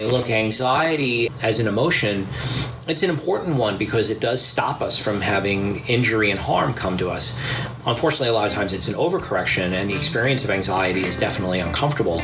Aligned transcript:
Look, 0.00 0.30
anxiety 0.30 1.28
as 1.42 1.60
an 1.60 1.68
emotion, 1.68 2.26
it's 2.88 3.02
an 3.02 3.10
important 3.10 3.56
one 3.56 3.76
because 3.76 4.08
it 4.08 4.18
does 4.18 4.42
stop 4.42 4.80
us 4.80 4.98
from 4.98 5.20
having 5.20 5.84
injury 5.88 6.30
and 6.30 6.40
harm 6.40 6.72
come 6.72 6.96
to 6.98 7.10
us. 7.10 7.38
Unfortunately, 7.84 8.28
a 8.28 8.32
lot 8.32 8.46
of 8.46 8.54
times 8.54 8.72
it's 8.72 8.88
an 8.88 8.94
overcorrection, 8.94 9.72
and 9.72 9.90
the 9.90 9.94
experience 9.94 10.42
of 10.42 10.50
anxiety 10.50 11.04
is 11.04 11.18
definitely 11.18 11.60
uncomfortable. 11.60 12.22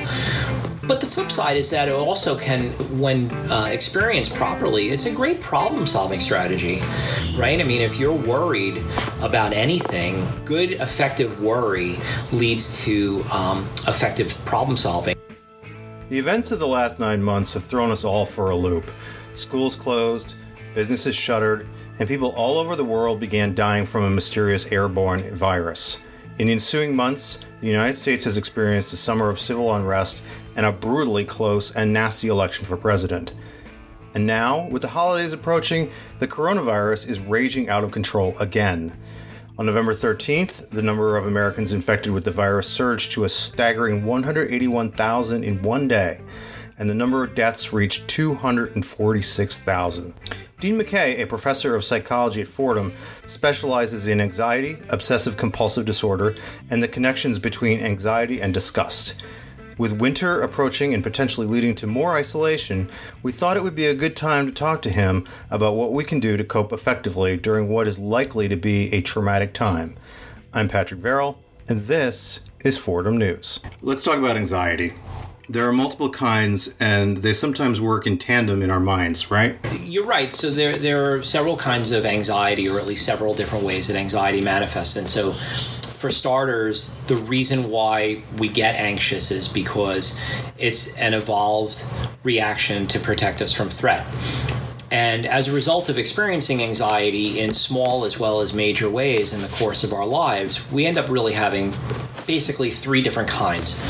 But 0.84 1.00
the 1.00 1.06
flip 1.06 1.30
side 1.30 1.58
is 1.58 1.68
that 1.70 1.88
it 1.88 1.94
also 1.94 2.38
can, 2.38 2.70
when 2.98 3.30
uh, 3.50 3.66
experienced 3.70 4.34
properly, 4.34 4.88
it's 4.88 5.04
a 5.04 5.12
great 5.12 5.42
problem 5.42 5.86
solving 5.86 6.20
strategy, 6.20 6.80
right? 7.36 7.60
I 7.60 7.64
mean, 7.64 7.82
if 7.82 7.98
you're 7.98 8.16
worried 8.16 8.82
about 9.20 9.52
anything, 9.52 10.26
good, 10.46 10.72
effective 10.72 11.42
worry 11.42 11.98
leads 12.32 12.82
to 12.84 13.22
um, 13.30 13.68
effective 13.86 14.32
problem 14.46 14.78
solving. 14.78 15.16
The 16.08 16.18
events 16.20 16.52
of 16.52 16.60
the 16.60 16.68
last 16.68 17.00
nine 17.00 17.20
months 17.20 17.52
have 17.54 17.64
thrown 17.64 17.90
us 17.90 18.04
all 18.04 18.24
for 18.24 18.50
a 18.50 18.56
loop. 18.56 18.92
Schools 19.34 19.74
closed, 19.74 20.36
businesses 20.72 21.16
shuttered, 21.16 21.66
and 21.98 22.08
people 22.08 22.30
all 22.30 22.58
over 22.58 22.76
the 22.76 22.84
world 22.84 23.18
began 23.18 23.56
dying 23.56 23.84
from 23.84 24.04
a 24.04 24.10
mysterious 24.10 24.70
airborne 24.70 25.34
virus. 25.34 25.98
In 26.38 26.46
the 26.46 26.52
ensuing 26.52 26.94
months, 26.94 27.40
the 27.60 27.66
United 27.66 27.94
States 27.94 28.22
has 28.22 28.36
experienced 28.36 28.92
a 28.92 28.96
summer 28.96 29.30
of 29.30 29.40
civil 29.40 29.74
unrest 29.74 30.22
and 30.54 30.64
a 30.64 30.70
brutally 30.70 31.24
close 31.24 31.74
and 31.74 31.92
nasty 31.92 32.28
election 32.28 32.64
for 32.64 32.76
president. 32.76 33.34
And 34.14 34.26
now, 34.26 34.68
with 34.68 34.82
the 34.82 34.88
holidays 34.88 35.32
approaching, 35.32 35.90
the 36.20 36.28
coronavirus 36.28 37.08
is 37.08 37.18
raging 37.18 37.68
out 37.68 37.82
of 37.82 37.90
control 37.90 38.38
again. 38.38 38.96
On 39.58 39.64
November 39.64 39.94
13th, 39.94 40.68
the 40.68 40.82
number 40.82 41.16
of 41.16 41.26
Americans 41.26 41.72
infected 41.72 42.12
with 42.12 42.24
the 42.24 42.30
virus 42.30 42.68
surged 42.68 43.12
to 43.12 43.24
a 43.24 43.28
staggering 43.30 44.04
181,000 44.04 45.42
in 45.42 45.62
one 45.62 45.88
day, 45.88 46.20
and 46.78 46.90
the 46.90 46.94
number 46.94 47.24
of 47.24 47.34
deaths 47.34 47.72
reached 47.72 48.06
246,000. 48.06 50.12
Dean 50.60 50.78
McKay, 50.78 51.18
a 51.18 51.26
professor 51.26 51.74
of 51.74 51.84
psychology 51.84 52.42
at 52.42 52.48
Fordham, 52.48 52.92
specializes 53.24 54.08
in 54.08 54.20
anxiety, 54.20 54.76
obsessive 54.90 55.38
compulsive 55.38 55.86
disorder, 55.86 56.34
and 56.68 56.82
the 56.82 56.88
connections 56.88 57.38
between 57.38 57.80
anxiety 57.80 58.42
and 58.42 58.52
disgust. 58.52 59.22
With 59.78 59.92
winter 59.92 60.40
approaching 60.40 60.94
and 60.94 61.02
potentially 61.02 61.46
leading 61.46 61.74
to 61.74 61.86
more 61.86 62.16
isolation, 62.16 62.88
we 63.22 63.30
thought 63.30 63.58
it 63.58 63.62
would 63.62 63.74
be 63.74 63.84
a 63.84 63.94
good 63.94 64.16
time 64.16 64.46
to 64.46 64.52
talk 64.52 64.80
to 64.82 64.90
him 64.90 65.26
about 65.50 65.74
what 65.74 65.92
we 65.92 66.02
can 66.02 66.18
do 66.18 66.38
to 66.38 66.44
cope 66.44 66.72
effectively 66.72 67.36
during 67.36 67.68
what 67.68 67.86
is 67.86 67.98
likely 67.98 68.48
to 68.48 68.56
be 68.56 68.90
a 68.94 69.02
traumatic 69.02 69.52
time. 69.52 69.94
I'm 70.54 70.68
Patrick 70.68 71.00
Verel, 71.00 71.36
and 71.68 71.82
this 71.82 72.40
is 72.60 72.78
Fordham 72.78 73.18
News. 73.18 73.60
Let's 73.82 74.02
talk 74.02 74.16
about 74.16 74.38
anxiety. 74.38 74.94
There 75.46 75.68
are 75.68 75.72
multiple 75.72 76.08
kinds, 76.10 76.74
and 76.80 77.18
they 77.18 77.34
sometimes 77.34 77.78
work 77.78 78.06
in 78.06 78.16
tandem 78.16 78.62
in 78.62 78.70
our 78.70 78.80
minds, 78.80 79.30
right? 79.30 79.58
You're 79.82 80.06
right. 80.06 80.32
So 80.32 80.50
there, 80.50 80.74
there 80.74 81.12
are 81.12 81.22
several 81.22 81.56
kinds 81.56 81.92
of 81.92 82.06
anxiety, 82.06 82.66
or 82.66 82.80
at 82.80 82.86
least 82.86 83.04
several 83.04 83.34
different 83.34 83.62
ways 83.62 83.88
that 83.88 83.96
anxiety 83.96 84.40
manifests. 84.40 84.96
And 84.96 85.08
so 85.08 85.36
for 85.96 86.10
starters, 86.10 86.98
the 87.06 87.16
reason 87.16 87.70
why 87.70 88.22
we 88.38 88.48
get 88.48 88.76
anxious 88.76 89.30
is 89.30 89.48
because 89.48 90.20
it's 90.58 90.96
an 90.98 91.14
evolved 91.14 91.84
reaction 92.22 92.86
to 92.88 93.00
protect 93.00 93.40
us 93.42 93.52
from 93.52 93.68
threat. 93.68 94.06
And 94.90 95.26
as 95.26 95.48
a 95.48 95.52
result 95.52 95.88
of 95.88 95.98
experiencing 95.98 96.62
anxiety 96.62 97.40
in 97.40 97.52
small 97.54 98.04
as 98.04 98.20
well 98.20 98.40
as 98.40 98.52
major 98.54 98.88
ways 98.88 99.32
in 99.32 99.42
the 99.42 99.48
course 99.48 99.82
of 99.82 99.92
our 99.92 100.06
lives, 100.06 100.70
we 100.70 100.86
end 100.86 100.96
up 100.96 101.08
really 101.08 101.32
having 101.32 101.74
basically 102.26 102.70
three 102.70 103.02
different 103.02 103.28
kinds. 103.28 103.80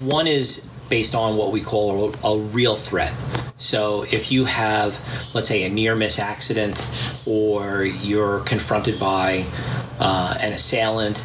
One 0.00 0.26
is 0.26 0.68
based 0.88 1.14
on 1.14 1.36
what 1.36 1.52
we 1.52 1.60
call 1.60 2.14
a, 2.24 2.38
real 2.38 2.76
threat. 2.76 3.12
So 3.58 4.02
if 4.02 4.30
you 4.30 4.44
have, 4.44 5.00
let's 5.32 5.48
say, 5.48 5.64
a 5.64 5.68
near 5.68 5.96
miss 5.96 6.18
accident 6.18 6.86
or 7.24 7.84
you're 7.84 8.40
confronted 8.40 9.00
by 9.00 9.46
uh, 9.98 10.36
an 10.40 10.52
assailant, 10.52 11.24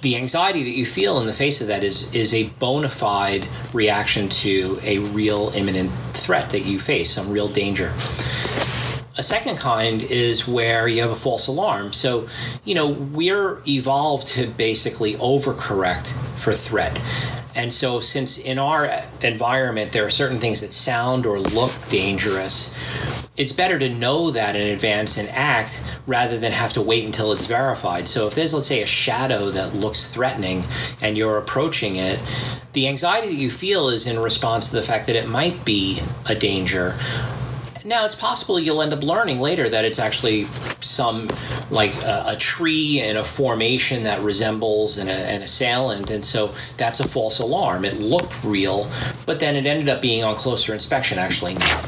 the 0.00 0.16
anxiety 0.16 0.62
that 0.62 0.70
you 0.70 0.86
feel 0.86 1.20
in 1.20 1.26
the 1.26 1.32
face 1.32 1.60
of 1.60 1.66
that 1.68 1.82
is 1.82 2.14
is 2.14 2.32
a 2.32 2.48
bona 2.60 2.88
fide 2.88 3.48
reaction 3.72 4.28
to 4.28 4.78
a 4.82 4.98
real 4.98 5.50
imminent 5.54 5.90
threat 5.90 6.50
that 6.50 6.60
you 6.60 6.78
face, 6.78 7.10
some 7.10 7.30
real 7.30 7.48
danger. 7.48 7.92
A 9.18 9.22
second 9.22 9.56
kind 9.56 10.00
is 10.00 10.46
where 10.46 10.86
you 10.86 11.02
have 11.02 11.10
a 11.10 11.16
false 11.16 11.48
alarm. 11.48 11.92
So, 11.92 12.28
you 12.64 12.76
know, 12.76 12.86
we're 12.86 13.60
evolved 13.66 14.28
to 14.28 14.46
basically 14.46 15.14
overcorrect 15.14 16.06
for 16.38 16.54
threat. 16.54 16.96
And 17.56 17.72
so, 17.72 17.98
since 17.98 18.38
in 18.38 18.60
our 18.60 19.02
environment 19.20 19.90
there 19.90 20.06
are 20.06 20.10
certain 20.10 20.38
things 20.38 20.60
that 20.60 20.72
sound 20.72 21.26
or 21.26 21.40
look 21.40 21.72
dangerous, 21.88 22.78
it's 23.36 23.50
better 23.50 23.76
to 23.80 23.88
know 23.88 24.30
that 24.30 24.54
in 24.54 24.68
advance 24.68 25.18
and 25.18 25.28
act 25.30 25.82
rather 26.06 26.38
than 26.38 26.52
have 26.52 26.72
to 26.74 26.80
wait 26.80 27.04
until 27.04 27.32
it's 27.32 27.46
verified. 27.46 28.06
So, 28.06 28.28
if 28.28 28.36
there's, 28.36 28.54
let's 28.54 28.68
say, 28.68 28.82
a 28.82 28.86
shadow 28.86 29.50
that 29.50 29.74
looks 29.74 30.14
threatening 30.14 30.62
and 31.00 31.18
you're 31.18 31.38
approaching 31.38 31.96
it, 31.96 32.20
the 32.72 32.86
anxiety 32.86 33.26
that 33.26 33.34
you 33.34 33.50
feel 33.50 33.88
is 33.88 34.06
in 34.06 34.20
response 34.20 34.70
to 34.70 34.76
the 34.76 34.82
fact 34.82 35.08
that 35.08 35.16
it 35.16 35.26
might 35.28 35.64
be 35.64 36.00
a 36.26 36.36
danger 36.36 36.94
now 37.88 38.04
it's 38.04 38.14
possible 38.14 38.60
you'll 38.60 38.82
end 38.82 38.92
up 38.92 39.02
learning 39.02 39.40
later 39.40 39.68
that 39.68 39.84
it's 39.84 39.98
actually 39.98 40.44
some 40.80 41.28
like 41.70 41.94
a, 42.02 42.24
a 42.28 42.36
tree 42.36 43.00
and 43.00 43.18
a 43.18 43.24
formation 43.24 44.02
that 44.04 44.20
resembles 44.22 44.98
an, 44.98 45.08
an, 45.08 45.42
assailant, 45.42 46.10
and 46.10 46.24
so 46.24 46.52
that's 46.76 47.00
a 47.00 47.08
false 47.08 47.40
alarm. 47.40 47.84
It 47.84 47.98
looked 47.98 48.44
real, 48.44 48.90
but 49.26 49.40
then 49.40 49.56
it 49.56 49.66
ended 49.66 49.88
up 49.88 50.02
being 50.02 50.22
on 50.22 50.36
closer 50.36 50.74
inspection 50.74 51.18
actually 51.18 51.54
not. 51.54 51.84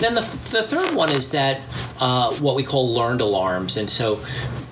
Then 0.00 0.14
the, 0.14 0.22
the 0.50 0.62
third 0.62 0.94
one 0.94 1.10
is 1.10 1.30
that 1.30 1.60
uh, 2.00 2.34
what 2.34 2.56
we 2.56 2.64
call 2.64 2.92
learned 2.92 3.20
alarms, 3.20 3.76
and 3.76 3.88
so 3.88 4.20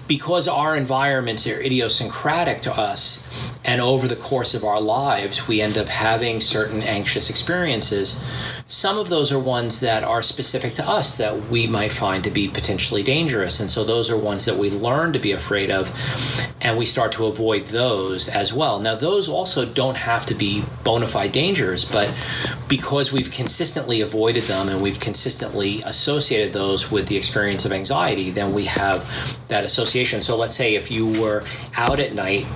because 0.08 0.48
our 0.48 0.76
environments 0.76 1.46
are 1.46 1.60
idiosyncratic 1.60 2.60
to 2.62 2.72
us 2.72 3.21
and 3.64 3.80
over 3.80 4.06
the 4.06 4.16
course 4.16 4.54
of 4.54 4.64
our 4.64 4.80
lives 4.80 5.46
we 5.48 5.60
end 5.60 5.76
up 5.76 5.88
having 5.88 6.40
certain 6.40 6.82
anxious 6.82 7.30
experiences 7.30 8.22
some 8.72 8.96
of 8.96 9.10
those 9.10 9.30
are 9.30 9.38
ones 9.38 9.80
that 9.80 10.02
are 10.02 10.22
specific 10.22 10.74
to 10.76 10.88
us 10.88 11.18
that 11.18 11.50
we 11.50 11.66
might 11.66 11.92
find 11.92 12.24
to 12.24 12.30
be 12.30 12.48
potentially 12.48 13.02
dangerous. 13.02 13.60
And 13.60 13.70
so 13.70 13.84
those 13.84 14.10
are 14.10 14.16
ones 14.16 14.46
that 14.46 14.56
we 14.56 14.70
learn 14.70 15.12
to 15.12 15.18
be 15.18 15.32
afraid 15.32 15.70
of, 15.70 15.94
and 16.62 16.78
we 16.78 16.86
start 16.86 17.12
to 17.12 17.26
avoid 17.26 17.66
those 17.66 18.30
as 18.30 18.54
well. 18.54 18.80
Now, 18.80 18.94
those 18.94 19.28
also 19.28 19.66
don't 19.66 19.98
have 19.98 20.24
to 20.24 20.34
be 20.34 20.64
bona 20.84 21.06
fide 21.06 21.32
dangers, 21.32 21.84
but 21.84 22.10
because 22.66 23.12
we've 23.12 23.30
consistently 23.30 24.00
avoided 24.00 24.44
them 24.44 24.70
and 24.70 24.80
we've 24.80 24.98
consistently 24.98 25.82
associated 25.82 26.54
those 26.54 26.90
with 26.90 27.08
the 27.08 27.16
experience 27.18 27.66
of 27.66 27.72
anxiety, 27.72 28.30
then 28.30 28.54
we 28.54 28.64
have 28.64 29.06
that 29.48 29.64
association. 29.64 30.22
So 30.22 30.34
let's 30.34 30.56
say 30.56 30.76
if 30.76 30.90
you 30.90 31.08
were 31.20 31.44
out 31.76 32.00
at 32.00 32.14
night 32.14 32.46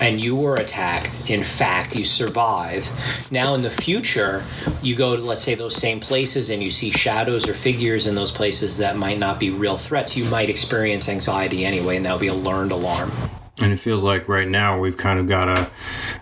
and 0.00 0.20
you 0.20 0.36
were 0.36 0.56
attacked, 0.56 1.30
in 1.30 1.44
fact, 1.44 1.96
you 1.96 2.04
survive. 2.04 2.88
Now, 3.30 3.54
in 3.54 3.62
the 3.62 3.70
future, 3.70 4.44
you 4.82 4.96
go 4.96 5.16
to, 5.16 5.22
let's 5.22 5.42
say, 5.42 5.54
those 5.54 5.76
same 5.76 6.00
places 6.00 6.50
and 6.50 6.62
you 6.62 6.70
see 6.70 6.90
shadows 6.90 7.48
or 7.48 7.54
figures 7.54 8.06
in 8.06 8.14
those 8.14 8.32
places 8.32 8.78
that 8.78 8.96
might 8.96 9.18
not 9.18 9.38
be 9.38 9.50
real 9.50 9.76
threats. 9.76 10.16
You 10.16 10.24
might 10.26 10.50
experience 10.50 11.08
anxiety 11.08 11.64
anyway, 11.64 11.96
and 11.96 12.04
that'll 12.04 12.18
be 12.18 12.28
a 12.28 12.34
learned 12.34 12.72
alarm. 12.72 13.12
And 13.60 13.72
it 13.72 13.76
feels 13.76 14.02
like 14.02 14.28
right 14.28 14.48
now 14.48 14.80
we've 14.80 14.96
kind 14.96 15.18
of 15.18 15.28
got 15.28 15.48
a, 15.48 15.70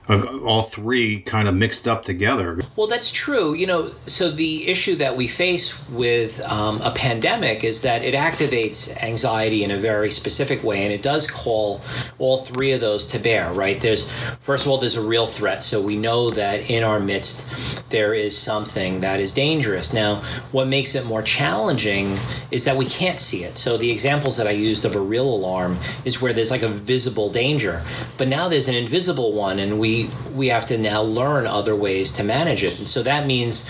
all 0.09 0.63
three 0.63 1.21
kind 1.21 1.49
of 1.49 1.55
mixed 1.55 1.87
up 1.87 2.05
together. 2.05 2.61
Well, 2.77 2.87
that's 2.87 3.13
true. 3.13 3.55
You 3.55 3.67
know, 3.67 3.91
so 4.07 4.31
the 4.31 4.69
issue 4.69 4.97
that 4.97 5.17
we 5.17 5.29
face 5.29 5.89
with 5.91 6.41
um, 6.51 6.81
a 6.83 6.91
pandemic 6.91 7.65
is 7.65 7.83
that 7.83 8.03
it 8.03 8.15
activates 8.15 9.01
anxiety 9.03 9.65
in 9.65 9.71
a 9.71 9.77
very 9.77 10.11
specific 10.11 10.63
way, 10.65 10.85
and 10.85 10.93
it 10.93 11.03
does 11.03 11.31
call 11.31 11.81
all 12.19 12.39
three 12.39 12.73
of 12.73 12.81
those 12.81 13.07
to 13.09 13.19
bear. 13.19 13.53
Right? 13.53 13.81
There's 13.81 14.11
first 14.41 14.67
of 14.67 14.73
all, 14.73 14.79
there's 14.79 14.97
a 14.97 15.07
real 15.07 15.27
threat, 15.27 15.63
so 15.63 15.81
we 15.81 15.97
know 15.97 16.31
that 16.31 16.69
in 16.69 16.83
our 16.83 16.99
midst 16.99 17.89
there 17.91 18.15
is 18.15 18.37
something 18.37 19.01
that 19.01 19.21
is 19.21 19.33
dangerous. 19.33 19.93
Now, 19.93 20.17
what 20.51 20.67
makes 20.67 20.95
it 20.95 21.07
more 21.07 21.23
challenging 21.23 22.17
is 22.51 22.65
that 22.65 22.77
we 22.77 22.87
can't 22.87 23.21
see 23.21 23.45
it. 23.45 23.57
So 23.59 23.77
the 23.77 23.91
examples 23.91 24.37
that 24.37 24.47
I 24.47 24.51
used 24.51 24.85
of 24.85 24.97
a 24.97 25.01
real 25.01 25.29
alarm 25.29 25.79
is 26.05 26.21
where 26.21 26.33
there's 26.33 26.51
like 26.51 26.63
a 26.63 26.69
visible 26.69 27.31
danger. 27.31 27.83
But 28.19 28.29
now 28.29 28.49
there's 28.49 28.69
an 28.69 28.75
invisible 28.75 29.33
one, 29.33 29.59
and 29.59 29.79
we 29.79 29.92
we 30.35 30.49
have 30.49 30.67
to 30.67 30.79
now 30.79 31.03
learn 31.03 31.47
other 31.47 31.75
ways 31.77 32.13
to 32.15 32.25
manage 32.25 32.65
it. 32.65 32.79
And 32.79 32.89
so 32.89 33.03
that 33.03 33.27
means 33.27 33.69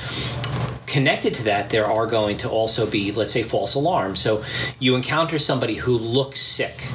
connected 0.92 1.32
to 1.32 1.44
that, 1.44 1.70
there 1.70 1.86
are 1.86 2.06
going 2.06 2.36
to 2.36 2.48
also 2.50 2.88
be, 2.88 3.12
let's 3.12 3.32
say, 3.32 3.42
false 3.42 3.74
alarms. 3.74 4.20
So 4.20 4.44
you 4.78 4.94
encounter 4.94 5.38
somebody 5.38 5.76
who 5.76 5.96
looks 5.96 6.38
sick. 6.38 6.86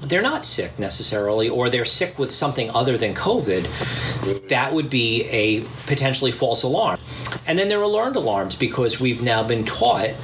They're 0.00 0.22
not 0.22 0.44
sick 0.44 0.78
necessarily, 0.78 1.48
or 1.48 1.68
they're 1.68 1.84
sick 1.84 2.18
with 2.18 2.30
something 2.30 2.70
other 2.70 2.96
than 2.96 3.14
COVID. 3.14 4.48
That 4.48 4.72
would 4.72 4.88
be 4.88 5.24
a 5.24 5.62
potentially 5.86 6.32
false 6.32 6.62
alarm. 6.62 6.98
And 7.46 7.58
then 7.58 7.68
there 7.68 7.80
are 7.80 7.86
learned 7.86 8.16
alarms 8.16 8.54
because 8.54 9.00
we've 9.00 9.22
now 9.22 9.42
been 9.42 9.64
taught, 9.64 10.14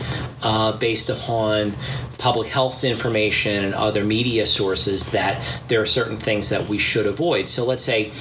uh, 0.43 0.73
based 0.79 1.11
upon 1.11 1.75
public 2.21 2.49
health 2.49 2.85
information 2.85 3.65
and 3.65 3.75
other 3.75 4.05
media 4.05 4.45
sources 4.45 5.11
that 5.13 5.43
there 5.69 5.81
are 5.81 5.87
certain 5.87 6.19
things 6.19 6.51
that 6.51 6.69
we 6.69 6.77
should 6.77 7.07
avoid. 7.07 7.49
So 7.49 7.65
let's 7.65 7.83
say 7.83 8.13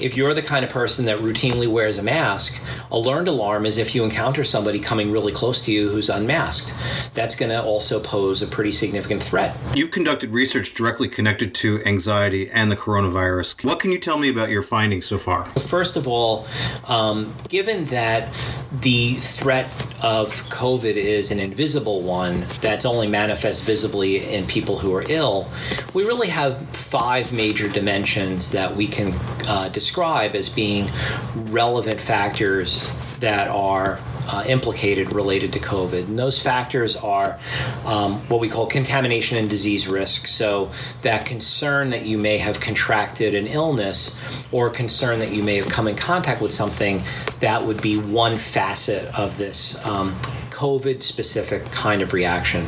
if 0.00 0.16
you're 0.16 0.32
the 0.32 0.42
kind 0.42 0.64
of 0.64 0.70
person 0.70 1.06
that 1.06 1.18
routinely 1.18 1.66
wears 1.66 1.98
a 1.98 2.02
mask, 2.02 2.64
a 2.92 2.98
learned 2.98 3.26
alarm 3.26 3.66
is 3.66 3.76
if 3.76 3.94
you 3.94 4.04
encounter 4.04 4.44
somebody 4.44 4.78
coming 4.78 5.10
really 5.10 5.32
close 5.32 5.64
to 5.64 5.72
you 5.72 5.88
who's 5.88 6.08
unmasked. 6.08 6.72
That's 7.14 7.34
going 7.34 7.50
to 7.50 7.62
also 7.62 8.00
pose 8.00 8.42
a 8.42 8.46
pretty 8.46 8.70
significant 8.70 9.22
threat. 9.22 9.56
You've 9.74 9.90
conducted 9.90 10.30
research 10.30 10.74
directly 10.74 11.08
connected 11.08 11.54
to 11.56 11.82
anxiety 11.84 12.48
and 12.50 12.70
the 12.70 12.76
coronavirus. 12.76 13.64
What 13.64 13.80
can 13.80 13.90
you 13.90 13.98
tell 13.98 14.18
me 14.18 14.28
about 14.28 14.50
your 14.50 14.62
findings 14.62 15.06
so 15.06 15.18
far? 15.18 15.46
First 15.68 15.96
of 15.96 16.06
all, 16.06 16.46
um, 16.86 17.34
given 17.48 17.86
that 17.86 18.32
the 18.70 19.14
threat 19.14 19.68
of 20.02 20.32
COVID 20.48 20.94
is 20.96 21.30
an 21.30 21.40
invisible 21.40 22.02
one 22.02 22.46
that's 22.60 22.84
only 22.84 23.08
manifests 23.08 23.64
visibly 23.64 24.34
in 24.34 24.46
people 24.46 24.78
who 24.78 24.94
are 24.94 25.04
ill, 25.08 25.48
we 25.94 26.04
really 26.04 26.28
have 26.28 26.68
five 26.70 27.32
major 27.32 27.68
dimensions 27.68 28.52
that 28.52 28.74
we 28.74 28.86
can 28.86 29.12
uh, 29.46 29.68
describe 29.70 30.34
as 30.34 30.48
being 30.48 30.88
relevant 31.34 32.00
factors 32.00 32.92
that 33.20 33.48
are 33.48 33.98
uh, 34.28 34.44
implicated 34.46 35.12
related 35.12 35.52
to 35.54 35.58
COVID. 35.58 36.04
And 36.04 36.18
those 36.18 36.40
factors 36.40 36.96
are 36.96 37.38
um, 37.84 38.20
what 38.28 38.40
we 38.40 38.48
call 38.48 38.66
contamination 38.66 39.38
and 39.38 39.48
disease 39.48 39.88
risk. 39.88 40.26
So, 40.26 40.70
that 41.02 41.26
concern 41.26 41.90
that 41.90 42.04
you 42.04 42.18
may 42.18 42.38
have 42.38 42.60
contracted 42.60 43.34
an 43.34 43.46
illness 43.46 44.44
or 44.52 44.70
concern 44.70 45.18
that 45.20 45.32
you 45.32 45.42
may 45.42 45.56
have 45.56 45.68
come 45.68 45.88
in 45.88 45.96
contact 45.96 46.40
with 46.40 46.52
something, 46.52 47.02
that 47.40 47.64
would 47.64 47.80
be 47.82 47.98
one 47.98 48.36
facet 48.36 49.18
of 49.18 49.38
this 49.38 49.84
um, 49.86 50.12
COVID 50.50 51.02
specific 51.02 51.64
kind 51.70 52.02
of 52.02 52.12
reaction. 52.12 52.66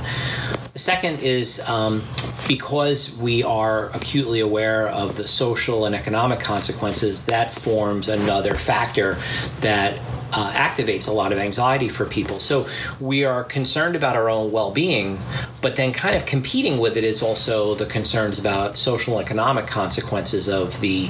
The 0.73 0.79
second 0.79 1.19
is 1.19 1.61
um, 1.69 2.05
because 2.47 3.19
we 3.19 3.43
are 3.43 3.91
acutely 3.91 4.39
aware 4.39 4.89
of 4.89 5.17
the 5.17 5.27
social 5.27 5.87
and 5.87 5.95
economic 5.95 6.39
consequences, 6.39 7.27
that 7.27 7.51
forms 7.51 8.09
another 8.09 8.55
factor 8.55 9.17
that 9.61 10.01
uh, 10.33 10.53
activates 10.53 11.09
a 11.09 11.13
lot 11.13 11.33
of 11.33 11.39
anxiety 11.39 11.89
for 11.89 12.05
people. 12.05 12.41
So 12.41 12.67
we 13.01 13.25
are 13.25 13.45
concerned 13.45 13.97
about 13.97 14.17
our 14.17 14.29
own 14.29 14.53
well 14.53 14.71
being, 14.71 15.19
but 15.63 15.77
then 15.77 15.93
kind 15.93 16.17
of 16.17 16.27
competing 16.27 16.79
with 16.79 16.97
it 16.97 17.05
is 17.05 17.23
also 17.23 17.75
the 17.75 17.87
concerns 17.87 18.39
about 18.39 18.77
social 18.77 19.19
and 19.19 19.27
economic 19.27 19.67
consequences 19.67 20.49
of 20.49 20.81
the, 20.81 21.09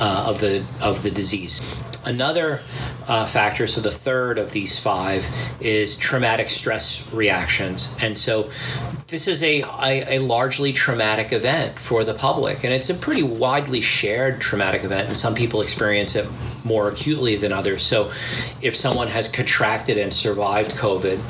uh, 0.00 0.24
of 0.28 0.40
the, 0.40 0.64
of 0.80 1.02
the 1.02 1.10
disease. 1.10 1.60
Another 2.04 2.60
uh, 3.06 3.26
factor, 3.26 3.66
so 3.66 3.80
the 3.80 3.90
third 3.90 4.38
of 4.38 4.52
these 4.52 4.78
five, 4.78 5.26
is 5.60 5.96
traumatic 5.96 6.48
stress 6.48 7.12
reactions. 7.12 7.96
And 8.00 8.18
so 8.18 8.50
this 9.12 9.28
is 9.28 9.42
a, 9.42 9.60
a, 9.62 10.16
a, 10.16 10.18
largely 10.20 10.72
traumatic 10.72 11.32
event 11.32 11.78
for 11.78 12.02
the 12.02 12.14
public, 12.14 12.64
and 12.64 12.72
it's 12.72 12.88
a 12.88 12.94
pretty 12.94 13.22
widely 13.22 13.82
shared 13.82 14.40
traumatic 14.40 14.84
event, 14.84 15.08
and 15.08 15.16
some 15.16 15.34
people 15.34 15.60
experience 15.60 16.16
it 16.16 16.26
more 16.64 16.88
acutely 16.88 17.36
than 17.36 17.52
others. 17.52 17.82
So, 17.82 18.06
if 18.62 18.74
someone 18.74 19.08
has 19.08 19.28
contracted 19.28 19.98
and 19.98 20.14
survived 20.14 20.72
COVID, 20.72 21.20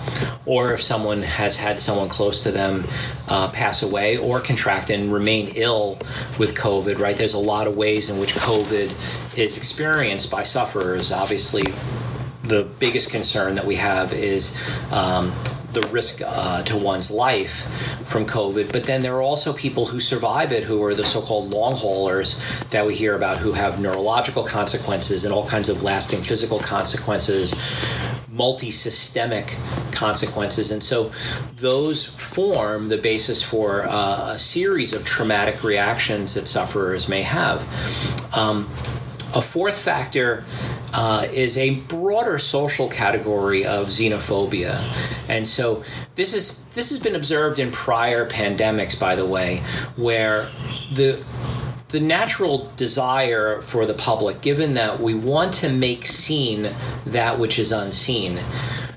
or 0.47 0.73
if 0.73 0.81
someone 0.81 1.23
has 1.23 1.57
had 1.57 1.81
someone 1.81 2.09
close 2.09 2.45
to 2.45 2.53
them 2.53 2.85
uh, 3.29 3.51
pass 3.51 3.83
away 3.83 4.17
or 4.17 4.41
contract 4.41 4.91
and 4.91 5.13
remain 5.13 5.53
ill 5.57 5.99
with 6.39 6.55
COVID, 6.55 6.99
right? 7.01 7.17
There's 7.17 7.35
a 7.35 7.39
lot 7.39 7.67
of 7.67 7.77
ways 7.77 8.11
in 8.11 8.19
which 8.21 8.35
COVID 8.35 9.31
is 9.37 9.56
experienced 9.56 10.31
by 10.31 10.43
sufferers. 10.43 11.12
Obviously, 11.12 11.64
the 12.44 12.64
biggest 12.79 13.11
concern 13.11 13.55
that 13.55 13.64
we 13.64 13.76
have 13.76 14.12
is 14.12 14.56
um, 14.93 15.32
the 15.73 15.87
risk 15.88 16.20
uh, 16.25 16.62
to 16.64 16.76
one's 16.76 17.11
life 17.11 17.64
from 18.06 18.26
COVID. 18.26 18.73
But 18.73 18.84
then 18.84 19.02
there 19.02 19.17
are 19.17 19.23
also 19.23 19.52
people 19.52 19.87
who 19.87 20.00
survive 20.00 20.52
it 20.52 20.64
who 20.64 20.82
are 20.84 20.94
the 20.94 21.05
so 21.05 21.23
called 21.23 21.50
long 21.50 21.75
haulers 21.75 22.40
that 22.70 22.87
we 22.87 22.94
hear 22.94 23.14
about 23.14 23.38
who 23.38 23.52
have 23.52 23.81
neurological 23.81 24.44
consequences 24.44 25.25
and 25.25 25.32
all 25.32 25.46
kinds 25.46 25.69
of 25.69 25.82
lasting 25.82 26.23
physical 26.23 26.58
consequences 26.58 27.55
multi-systemic 28.31 29.55
consequences 29.93 30.70
and 30.70 30.82
so 30.82 31.12
those 31.56 32.06
form 32.06 32.88
the 32.88 32.96
basis 32.96 33.43
for 33.43 33.85
uh, 33.87 34.32
a 34.32 34.38
series 34.38 34.94
of 34.94 35.05
traumatic 35.05 35.62
reactions 35.62 36.32
that 36.32 36.49
sufferers 36.49 37.11
may 37.11 37.20
have 37.20 37.61
um, 38.35 38.67
a 39.34 39.43
fourth 39.43 39.79
factor 39.79 40.44
uh, 40.93 41.26
is 41.32 41.56
a 41.58 41.81
broader 41.81 42.38
social 42.38 42.88
category 42.88 43.64
of 43.64 43.87
xenophobia, 43.88 44.82
and 45.29 45.49
so 45.49 45.82
this 46.14 46.34
is 46.34 46.67
this 46.75 46.90
has 46.90 46.99
been 46.99 47.14
observed 47.14 47.58
in 47.58 47.70
prior 47.70 48.29
pandemics, 48.29 48.99
by 48.99 49.17
the 49.17 49.26
way, 49.26 49.62
where 49.96 50.49
the 50.93 51.23
the 51.93 52.00
natural 52.00 52.70
desire 52.76 53.61
for 53.61 53.84
the 53.84 53.94
public, 53.94 54.40
given 54.40 54.75
that 54.75 54.99
we 54.99 55.14
want 55.14 55.52
to 55.52 55.69
make 55.69 56.06
seen 56.06 56.70
that 57.06 57.38
which 57.38 57.58
is 57.58 57.70
unseen. 57.70 58.40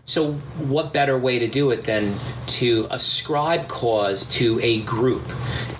So, 0.05 0.33
what 0.69 0.93
better 0.93 1.17
way 1.17 1.39
to 1.39 1.47
do 1.47 1.71
it 1.71 1.83
than 1.83 2.13
to 2.47 2.87
ascribe 2.91 3.67
cause 3.67 4.29
to 4.35 4.59
a 4.61 4.81
group? 4.83 5.23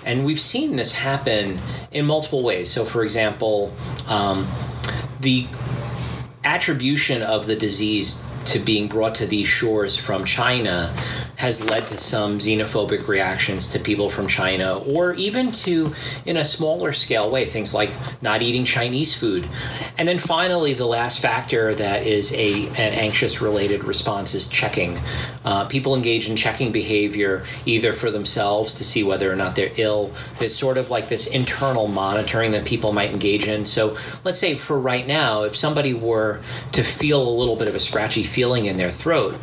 And 0.06 0.24
we've 0.24 0.40
seen 0.40 0.76
this 0.76 0.94
happen 0.94 1.58
in 1.90 2.06
multiple 2.06 2.42
ways. 2.42 2.70
So, 2.70 2.84
for 2.84 3.02
example, 3.02 3.72
um, 4.06 4.46
the 5.20 5.46
attribution 6.44 7.22
of 7.22 7.46
the 7.46 7.56
disease 7.56 8.24
to 8.46 8.60
being 8.60 8.86
brought 8.86 9.16
to 9.16 9.26
these 9.26 9.48
shores 9.48 9.96
from 9.96 10.24
China 10.24 10.94
has 11.36 11.62
led 11.64 11.86
to 11.86 11.96
some 11.98 12.38
xenophobic 12.38 13.08
reactions 13.08 13.68
to 13.72 13.78
people 13.78 14.10
from 14.10 14.26
China, 14.26 14.78
or 14.78 15.14
even 15.14 15.52
to, 15.52 15.92
in 16.24 16.36
a 16.36 16.44
smaller 16.44 16.92
scale 16.92 17.30
way, 17.30 17.44
things 17.44 17.74
like 17.74 17.90
not 18.22 18.42
eating 18.42 18.64
Chinese 18.64 19.14
food. 19.14 19.46
And 19.98 20.08
then 20.08 20.18
finally, 20.18 20.74
the 20.74 20.86
last 20.86 21.20
factor 21.20 21.74
that 21.74 22.06
is 22.06 22.32
a 22.32 22.66
an 22.68 22.92
anxious 22.94 23.40
related 23.40 23.84
response 23.84 24.34
is 24.34 24.48
checking. 24.48 24.98
Uh, 25.44 25.66
people 25.66 25.94
engage 25.94 26.28
in 26.28 26.36
checking 26.36 26.72
behavior 26.72 27.44
either 27.64 27.92
for 27.92 28.10
themselves 28.10 28.74
to 28.74 28.84
see 28.84 29.02
whether 29.02 29.30
or 29.30 29.36
not 29.36 29.56
they're 29.56 29.72
ill. 29.76 30.12
There's 30.38 30.56
sort 30.56 30.78
of 30.78 30.90
like 30.90 31.08
this 31.08 31.26
internal 31.26 31.86
monitoring 31.88 32.52
that 32.52 32.64
people 32.64 32.92
might 32.92 33.10
engage 33.10 33.46
in. 33.46 33.64
So 33.64 33.96
let's 34.24 34.38
say 34.38 34.54
for 34.54 34.78
right 34.78 35.06
now, 35.06 35.42
if 35.42 35.54
somebody 35.54 35.94
were 35.94 36.40
to 36.72 36.82
feel 36.82 37.26
a 37.26 37.30
little 37.30 37.56
bit 37.56 37.68
of 37.68 37.74
a 37.74 37.80
scratchy 37.80 38.24
feeling 38.24 38.66
in 38.66 38.76
their 38.76 38.90
throat, 38.90 39.34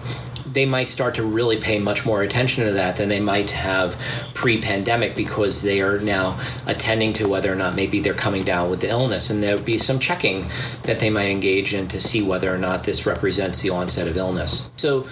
they 0.54 0.66
might 0.66 0.90
start 0.90 1.16
to 1.16 1.24
really 1.24 1.58
pay 1.58 1.80
much 1.80 2.06
more 2.06 2.22
attention 2.22 2.66
to 2.66 2.72
that 2.74 2.98
than 2.98 3.10
they 3.10 3.20
might 3.20 3.52
have 3.52 4.00
pre-pandemic 4.34 5.16
because 5.16 5.62
they 5.62 5.82
are 5.82 6.00
now 6.00 6.40
attending 6.68 7.14
to 7.14 7.28
whether 7.28 7.52
or 7.52 7.56
not 7.56 7.76
maybe 7.76 8.00
they're 8.00 8.14
coming 8.14 8.44
down 8.44 8.70
with 8.70 8.82
the 8.82 8.90
illness. 8.90 9.30
And 9.30 9.42
there 9.42 9.56
would 9.56 9.66
be 9.66 9.78
some 9.78 10.00
checking 10.00 10.46
that 10.84 11.00
they 11.00 11.10
might 11.10 11.30
engage 11.30 11.74
in 11.74 11.88
to 11.90 12.00
see 12.00 12.22
whether 12.22 12.54
or 12.54 12.58
not 12.58 12.84
this 12.84 13.06
represents 13.06 13.62
the 13.62 13.72
onset 13.72 14.08
of 14.08 14.16
illness. 14.16 14.70
So 14.78 15.08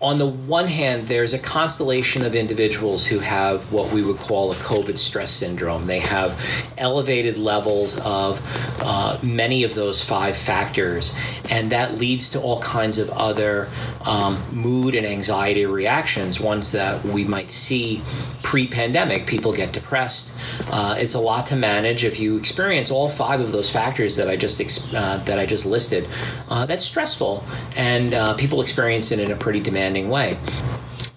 on 0.00 0.18
the 0.18 0.26
one 0.26 0.66
hand 0.66 1.08
there's 1.08 1.32
a 1.32 1.38
constellation 1.38 2.24
of 2.24 2.34
individuals 2.34 3.06
who 3.06 3.18
have 3.18 3.72
what 3.72 3.92
we 3.92 4.02
would 4.02 4.16
call 4.16 4.52
a 4.52 4.54
covid 4.56 4.98
stress 4.98 5.30
syndrome. 5.30 5.86
They 5.86 6.00
have 6.00 6.38
elevated 6.78 7.38
levels 7.38 7.98
of 8.00 8.40
uh, 8.80 9.18
many 9.22 9.64
of 9.64 9.74
those 9.74 10.04
five 10.04 10.36
factors 10.36 11.16
and 11.50 11.72
that 11.72 11.98
leads 11.98 12.30
to 12.30 12.40
all 12.40 12.60
kinds 12.60 12.98
of 12.98 13.10
other 13.10 13.68
um, 14.04 14.42
mood 14.76 14.94
and 14.94 15.06
anxiety 15.06 15.66
reactions 15.66 16.40
ones 16.40 16.72
that 16.72 17.04
we 17.04 17.24
might 17.24 17.50
see 17.50 18.02
pre-pandemic 18.42 19.26
people 19.26 19.52
get 19.52 19.72
depressed. 19.72 20.36
Uh, 20.70 20.94
it's 20.98 21.14
a 21.14 21.20
lot 21.20 21.46
to 21.46 21.56
manage 21.56 22.04
if 22.04 22.20
you 22.20 22.36
experience 22.36 22.90
all 22.90 23.08
five 23.08 23.40
of 23.40 23.52
those 23.52 23.70
factors 23.70 24.16
that 24.16 24.28
i 24.28 24.36
just 24.36 24.94
uh, 24.94 25.16
that 25.24 25.38
i 25.38 25.46
just 25.46 25.66
listed 25.66 26.08
uh, 26.50 26.66
that's 26.66 26.84
stressful 26.84 27.44
and 27.74 28.14
uh, 28.14 28.34
people 28.34 28.60
experience 28.60 29.10
it 29.12 29.18
in 29.18 29.30
a 29.30 29.36
pretty 29.36 29.60
demanding 29.60 30.08
way 30.08 30.38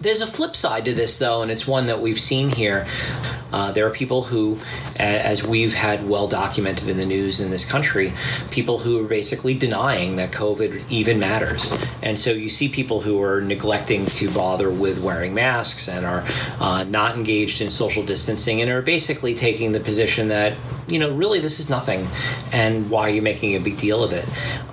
there's 0.01 0.21
a 0.21 0.27
flip 0.27 0.55
side 0.55 0.85
to 0.85 0.93
this, 0.93 1.19
though, 1.19 1.41
and 1.41 1.51
it's 1.51 1.67
one 1.67 1.87
that 1.87 1.99
we've 1.99 2.19
seen 2.19 2.49
here. 2.49 2.87
Uh, 3.51 3.71
there 3.71 3.85
are 3.85 3.91
people 3.91 4.21
who, 4.21 4.57
as 4.97 5.45
we've 5.45 5.73
had 5.73 6.07
well 6.07 6.27
documented 6.27 6.87
in 6.87 6.97
the 6.97 7.05
news 7.05 7.41
in 7.41 7.51
this 7.51 7.69
country, 7.69 8.13
people 8.49 8.77
who 8.77 9.03
are 9.03 9.07
basically 9.07 9.57
denying 9.57 10.15
that 10.15 10.31
COVID 10.31 10.89
even 10.89 11.19
matters. 11.19 11.75
And 12.01 12.17
so 12.17 12.31
you 12.31 12.47
see 12.47 12.69
people 12.69 13.01
who 13.01 13.21
are 13.21 13.41
neglecting 13.41 14.05
to 14.05 14.31
bother 14.31 14.69
with 14.69 15.03
wearing 15.03 15.33
masks 15.33 15.89
and 15.89 16.05
are 16.05 16.23
uh, 16.59 16.85
not 16.87 17.15
engaged 17.17 17.61
in 17.61 17.69
social 17.69 18.05
distancing 18.05 18.61
and 18.61 18.69
are 18.69 18.81
basically 18.81 19.35
taking 19.35 19.71
the 19.73 19.79
position 19.79 20.29
that, 20.29 20.53
you 20.87 20.99
know, 20.99 21.11
really 21.11 21.39
this 21.39 21.59
is 21.59 21.69
nothing 21.69 22.07
and 22.53 22.89
why 22.89 23.09
are 23.09 23.13
you 23.13 23.21
making 23.21 23.55
a 23.55 23.59
big 23.59 23.77
deal 23.77 24.03
of 24.03 24.13
it? 24.13 24.25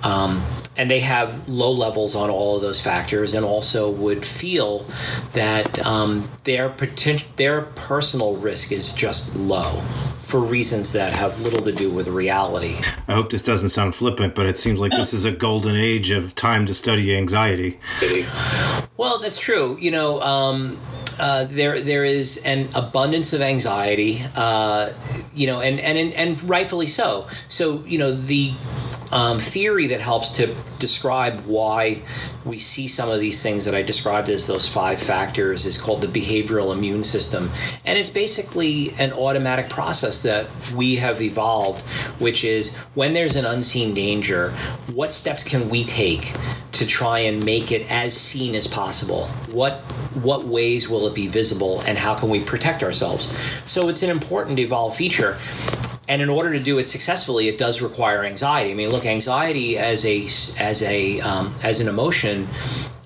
Um, 0.05 0.41
and 0.77 0.89
they 0.89 0.99
have 0.99 1.49
low 1.49 1.71
levels 1.71 2.15
on 2.15 2.29
all 2.29 2.55
of 2.55 2.61
those 2.61 2.81
factors 2.81 3.33
and 3.33 3.45
also 3.45 3.89
would 3.89 4.25
feel 4.25 4.85
that 5.33 5.85
um, 5.85 6.29
their 6.43 6.69
potential 6.69 7.27
their 7.35 7.61
personal 7.61 8.37
risk 8.37 8.71
is 8.71 8.93
just 8.93 9.35
low 9.35 9.81
for 10.27 10.41
reasons 10.41 10.91
that 10.91 11.13
have 11.13 11.39
little 11.39 11.61
to 11.61 11.71
do 11.71 11.89
with 11.89 12.07
reality. 12.09 12.75
I 13.07 13.13
hope 13.13 13.31
this 13.31 13.41
doesn't 13.41 13.69
sound 13.69 13.95
flippant, 13.95 14.35
but 14.35 14.45
it 14.45 14.57
seems 14.57 14.77
like 14.77 14.91
this 14.91 15.13
is 15.13 15.23
a 15.23 15.31
golden 15.31 15.77
age 15.77 16.11
of 16.11 16.35
time 16.35 16.65
to 16.65 16.73
study 16.73 17.15
anxiety. 17.15 17.79
Well, 18.97 19.19
that's 19.19 19.39
true. 19.39 19.77
You 19.79 19.91
know, 19.91 20.21
um, 20.21 20.77
uh, 21.19 21.45
there 21.45 21.81
there 21.81 22.03
is 22.03 22.43
an 22.45 22.67
abundance 22.75 23.33
of 23.33 23.41
anxiety, 23.41 24.21
uh, 24.35 24.91
you 25.33 25.47
know, 25.47 25.61
and, 25.61 25.79
and 25.79 26.13
and 26.13 26.43
rightfully 26.43 26.87
so. 26.87 27.27
So 27.47 27.83
you 27.85 27.97
know 27.97 28.13
the 28.13 28.51
um, 29.11 29.39
theory 29.39 29.87
that 29.87 30.01
helps 30.01 30.31
to 30.31 30.53
describe 30.79 31.41
why 31.41 32.01
we 32.45 32.57
see 32.57 32.87
some 32.87 33.09
of 33.09 33.19
these 33.19 33.41
things 33.41 33.65
that 33.65 33.75
I 33.75 33.81
described 33.81 34.29
as 34.29 34.47
those 34.47 34.67
five 34.67 34.99
factors 34.99 35.65
is 35.65 35.79
called 35.79 36.01
the 36.01 36.07
behavioral 36.07 36.75
immune 36.75 37.03
system. 37.03 37.49
And 37.85 37.97
it's 37.97 38.09
basically 38.09 38.93
an 38.99 39.13
automatic 39.13 39.69
process 39.69 40.23
that 40.23 40.47
we 40.75 40.95
have 40.95 41.21
evolved, 41.21 41.81
which 42.19 42.43
is 42.43 42.75
when 42.95 43.13
there's 43.13 43.35
an 43.35 43.45
unseen 43.45 43.93
danger, 43.93 44.51
what 44.93 45.11
steps 45.11 45.43
can 45.43 45.69
we 45.69 45.83
take 45.83 46.33
to 46.73 46.85
try 46.85 47.19
and 47.19 47.43
make 47.43 47.71
it 47.71 47.89
as 47.91 48.15
seen 48.15 48.55
as 48.55 48.67
possible? 48.67 49.27
What 49.51 49.73
what 50.23 50.45
ways 50.45 50.89
will 50.89 51.05
it 51.05 51.13
be 51.13 51.27
visible 51.27 51.81
and 51.81 51.95
how 51.95 52.15
can 52.15 52.29
we 52.29 52.39
protect 52.39 52.81
ourselves? 52.81 53.31
So 53.67 53.87
it's 53.87 54.01
an 54.01 54.09
important 54.09 54.57
evolved 54.57 54.97
feature 54.97 55.37
and 56.07 56.21
in 56.21 56.29
order 56.29 56.53
to 56.53 56.59
do 56.59 56.77
it 56.77 56.87
successfully, 56.87 57.47
it 57.47 57.57
does 57.57 57.81
require 57.81 58.23
anxiety. 58.23 58.71
I 58.71 58.73
mean, 58.73 58.89
look, 58.89 59.05
anxiety 59.05 59.77
as 59.77 60.05
a 60.05 60.23
as 60.61 60.81
a 60.83 61.19
um, 61.21 61.53
as 61.63 61.79
an 61.79 61.87
emotion, 61.87 62.47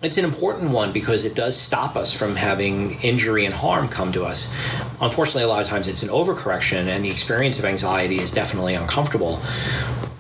it's 0.04 0.18
an 0.18 0.26
important 0.26 0.72
one 0.72 0.92
because 0.92 1.26
it 1.26 1.36
does 1.36 1.58
stop 1.58 1.96
us 1.96 2.14
from 2.14 2.36
having 2.36 3.00
injury 3.02 3.46
and 3.46 3.54
harm 3.54 3.88
come 3.88 4.12
to 4.14 4.24
us. 4.24 4.54
Unfortunately, 5.00 5.44
a 5.44 5.48
lot 5.48 5.62
of 5.62 5.68
times 5.68 5.88
it's 5.88 6.04
an 6.04 6.10
overcorrection, 6.10 6.88
and 6.88 7.04
the 7.04 7.10
experience 7.10 7.60
of 7.60 7.66
anxiety 7.66 8.20
is 8.20 8.32
definitely 8.32 8.76
uncomfortable. 8.76 9.42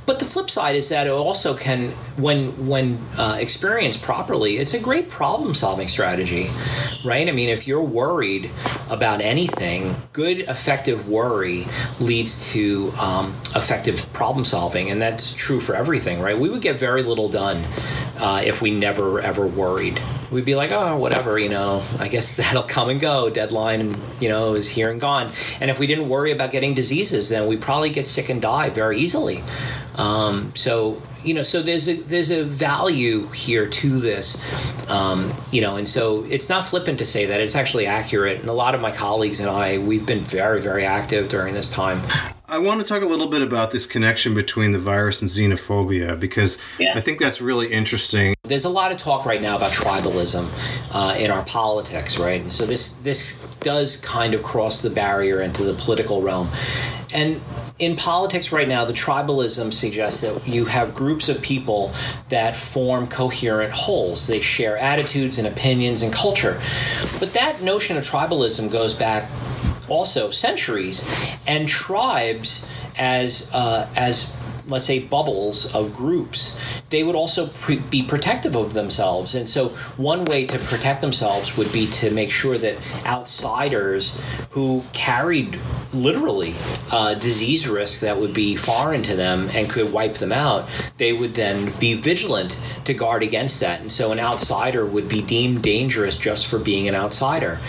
But 0.05 0.19
the 0.19 0.25
flip 0.25 0.49
side 0.49 0.75
is 0.75 0.89
that 0.89 1.07
it 1.07 1.11
also 1.11 1.55
can, 1.55 1.91
when 2.17 2.67
when 2.67 2.97
uh, 3.17 3.37
experienced 3.39 4.01
properly, 4.01 4.57
it's 4.57 4.73
a 4.73 4.79
great 4.79 5.09
problem 5.09 5.53
solving 5.53 5.87
strategy, 5.87 6.49
right? 7.05 7.27
I 7.27 7.31
mean, 7.31 7.49
if 7.49 7.67
you're 7.67 7.83
worried 7.83 8.49
about 8.89 9.21
anything, 9.21 9.95
good 10.11 10.39
effective 10.39 11.07
worry 11.07 11.65
leads 11.99 12.51
to 12.51 12.91
um, 12.99 13.35
effective 13.55 14.11
problem 14.11 14.43
solving, 14.43 14.89
and 14.89 15.01
that's 15.01 15.33
true 15.33 15.59
for 15.59 15.75
everything, 15.75 16.19
right? 16.19 16.37
We 16.37 16.49
would 16.49 16.61
get 16.61 16.77
very 16.77 17.03
little 17.03 17.29
done 17.29 17.63
uh, 18.19 18.41
if 18.43 18.61
we 18.61 18.71
never 18.71 19.21
ever 19.21 19.45
worried. 19.45 20.01
We'd 20.31 20.45
be 20.45 20.55
like, 20.55 20.71
oh, 20.71 20.95
whatever, 20.97 21.37
you 21.37 21.49
know, 21.49 21.83
I 21.99 22.07
guess 22.07 22.37
that'll 22.37 22.63
come 22.63 22.89
and 22.89 22.99
go. 22.99 23.29
Deadline, 23.29 23.95
you 24.19 24.29
know, 24.29 24.53
is 24.53 24.69
here 24.69 24.89
and 24.89 24.99
gone. 24.99 25.29
And 25.59 25.69
if 25.69 25.77
we 25.77 25.87
didn't 25.87 26.09
worry 26.09 26.31
about 26.31 26.51
getting 26.51 26.73
diseases, 26.73 27.29
then 27.29 27.47
we 27.47 27.57
probably 27.57 27.89
get 27.89 28.07
sick 28.07 28.29
and 28.29 28.41
die 28.41 28.69
very 28.69 28.97
easily. 28.97 29.43
Um, 29.95 30.53
so 30.55 31.01
you 31.23 31.33
know, 31.33 31.43
so 31.43 31.61
there's 31.61 31.87
a 31.87 32.01
there's 32.03 32.31
a 32.31 32.43
value 32.43 33.27
here 33.27 33.67
to 33.67 33.99
this, 33.99 34.41
um, 34.89 35.31
you 35.51 35.61
know, 35.61 35.77
and 35.77 35.87
so 35.87 36.23
it's 36.25 36.49
not 36.49 36.65
flippant 36.65 36.97
to 36.99 37.05
say 37.05 37.25
that 37.27 37.39
it's 37.39 37.55
actually 37.55 37.85
accurate. 37.85 38.39
And 38.39 38.49
a 38.49 38.53
lot 38.53 38.73
of 38.73 38.81
my 38.81 38.91
colleagues 38.91 39.39
and 39.39 39.49
I, 39.49 39.77
we've 39.77 40.05
been 40.05 40.21
very 40.21 40.61
very 40.61 40.85
active 40.85 41.29
during 41.29 41.53
this 41.53 41.71
time. 41.71 42.01
I 42.51 42.57
want 42.57 42.81
to 42.81 42.85
talk 42.85 43.01
a 43.01 43.05
little 43.05 43.27
bit 43.27 43.41
about 43.41 43.71
this 43.71 43.85
connection 43.85 44.33
between 44.33 44.73
the 44.73 44.77
virus 44.77 45.21
and 45.21 45.31
xenophobia 45.31 46.19
because 46.19 46.61
yeah. 46.79 46.91
I 46.97 46.99
think 46.99 47.17
that's 47.17 47.39
really 47.39 47.71
interesting. 47.71 48.35
There's 48.43 48.65
a 48.65 48.69
lot 48.69 48.91
of 48.91 48.97
talk 48.97 49.25
right 49.25 49.41
now 49.41 49.55
about 49.55 49.71
tribalism 49.71 50.49
uh, 50.93 51.15
in 51.17 51.31
our 51.31 51.45
politics, 51.45 52.19
right? 52.19 52.41
And 52.41 52.51
so 52.51 52.65
this 52.65 52.97
this 52.97 53.41
does 53.61 54.01
kind 54.01 54.33
of 54.33 54.43
cross 54.43 54.81
the 54.81 54.89
barrier 54.89 55.39
into 55.39 55.63
the 55.63 55.73
political 55.75 56.21
realm, 56.21 56.49
and 57.13 57.39
in 57.79 57.95
politics 57.95 58.51
right 58.51 58.67
now, 58.67 58.83
the 58.83 58.93
tribalism 58.93 59.71
suggests 59.71 60.19
that 60.19 60.45
you 60.45 60.65
have 60.65 60.93
groups 60.93 61.29
of 61.29 61.41
people 61.41 61.93
that 62.27 62.57
form 62.57 63.07
coherent 63.07 63.71
wholes. 63.71 64.27
They 64.27 64.41
share 64.41 64.77
attitudes 64.77 65.39
and 65.39 65.47
opinions 65.47 66.01
and 66.01 66.11
culture. 66.11 66.61
But 67.17 67.31
that 67.31 67.61
notion 67.61 67.95
of 67.95 68.03
tribalism 68.03 68.69
goes 68.71 68.93
back 68.93 69.29
also 69.91 70.31
centuries, 70.31 71.07
and 71.47 71.67
tribes 71.67 72.71
as 72.97 73.51
uh, 73.53 73.87
as 73.95 74.37
let's 74.67 74.85
say 74.85 74.99
bubbles 74.99 75.73
of 75.75 75.95
groups. 75.95 76.81
They 76.89 77.03
would 77.03 77.15
also 77.15 77.47
pre- 77.47 77.79
be 77.79 78.03
protective 78.03 78.55
of 78.55 78.73
themselves. 78.73 79.35
And 79.35 79.49
so 79.49 79.69
one 79.97 80.23
way 80.25 80.45
to 80.45 80.57
protect 80.59 81.01
themselves 81.01 81.57
would 81.57 81.71
be 81.73 81.87
to 81.87 82.11
make 82.11 82.31
sure 82.31 82.57
that 82.57 82.77
outsiders 83.05 84.19
who 84.51 84.83
carried 84.93 85.59
literally 85.93 86.53
uh, 86.91 87.15
disease 87.15 87.67
risks 87.67 88.01
that 88.01 88.17
would 88.17 88.33
be 88.33 88.55
foreign 88.55 89.03
to 89.03 89.15
them 89.15 89.49
and 89.53 89.69
could 89.69 89.91
wipe 89.91 90.15
them 90.15 90.31
out 90.31 90.69
they 90.97 91.11
would 91.11 91.33
then 91.33 91.73
be 91.79 91.95
vigilant 91.95 92.59
to 92.85 92.93
guard 92.93 93.23
against 93.23 93.59
that. 93.59 93.81
And 93.81 93.91
so 93.91 94.11
an 94.11 94.19
outsider 94.19 94.85
would 94.85 95.09
be 95.09 95.21
deemed 95.21 95.63
dangerous 95.63 96.17
just 96.17 96.47
for 96.47 96.59
being 96.59 96.87
an 96.87 96.95
outsider 96.95 97.59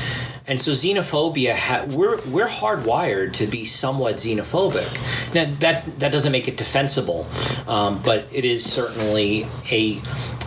and 0.47 0.61
so 0.61 0.73
xenophobia, 0.73 1.55
ha- 1.55 1.85
we're 1.89 2.21
we're 2.29 2.49
hardwired 2.49 3.33
to 3.35 3.47
be 3.47 3.65
somewhat 3.65 4.17
xenophobic. 4.17 5.35
Now 5.35 5.53
that's 5.59 5.85
that 5.95 6.13
doesn't 6.13 6.33
make 6.33 6.49
it 6.49 6.57
defensible, 6.57 7.27
um, 7.69 8.03
but 8.05 8.27
it 8.33 8.45
is 8.45 8.65
certainly 8.65 9.47
a 9.71 10.01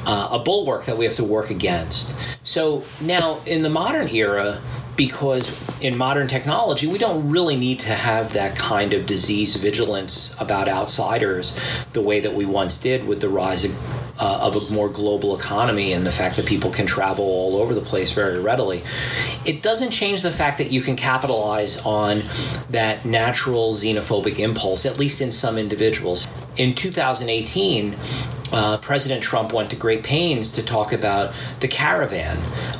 uh, 0.05 0.29
a 0.31 0.39
bulwark 0.39 0.85
that 0.85 0.97
we 0.97 1.05
have 1.05 1.15
to 1.15 1.23
work 1.23 1.49
against. 1.49 2.37
So 2.45 2.83
now 3.01 3.39
in 3.45 3.63
the 3.63 3.69
modern 3.69 4.09
era, 4.09 4.61
because 4.97 5.53
in 5.81 5.97
modern 5.97 6.27
technology, 6.27 6.87
we 6.87 6.97
don't 6.97 7.29
really 7.29 7.57
need 7.57 7.79
to 7.79 7.89
have 7.91 8.33
that 8.33 8.55
kind 8.55 8.93
of 8.93 9.05
disease 9.05 9.55
vigilance 9.55 10.35
about 10.39 10.67
outsiders 10.67 11.85
the 11.93 12.01
way 12.01 12.19
that 12.19 12.33
we 12.33 12.45
once 12.45 12.77
did 12.77 13.05
with 13.05 13.19
the 13.19 13.29
rise 13.29 13.65
of, 13.65 13.71
uh, 14.19 14.39
of 14.41 14.55
a 14.55 14.71
more 14.71 14.89
global 14.89 15.35
economy 15.35 15.93
and 15.93 16.05
the 16.05 16.11
fact 16.11 16.35
that 16.37 16.45
people 16.45 16.71
can 16.71 16.85
travel 16.85 17.25
all 17.25 17.57
over 17.57 17.73
the 17.73 17.81
place 17.81 18.13
very 18.13 18.39
readily. 18.39 18.81
It 19.45 19.61
doesn't 19.61 19.91
change 19.91 20.21
the 20.21 20.31
fact 20.31 20.57
that 20.57 20.71
you 20.71 20.81
can 20.81 20.95
capitalize 20.95 21.85
on 21.85 22.23
that 22.69 23.05
natural 23.05 23.73
xenophobic 23.73 24.39
impulse, 24.39 24.85
at 24.85 24.97
least 24.97 25.21
in 25.21 25.31
some 25.31 25.57
individuals. 25.57 26.27
In 26.57 26.73
2018, 26.73 27.95
uh, 28.51 28.77
President 28.77 29.23
Trump 29.23 29.53
went 29.53 29.69
to 29.69 29.75
great 29.75 30.03
pains 30.03 30.51
to 30.51 30.63
talk 30.63 30.93
about 30.93 31.33
the 31.59 31.67
caravan 31.67 32.37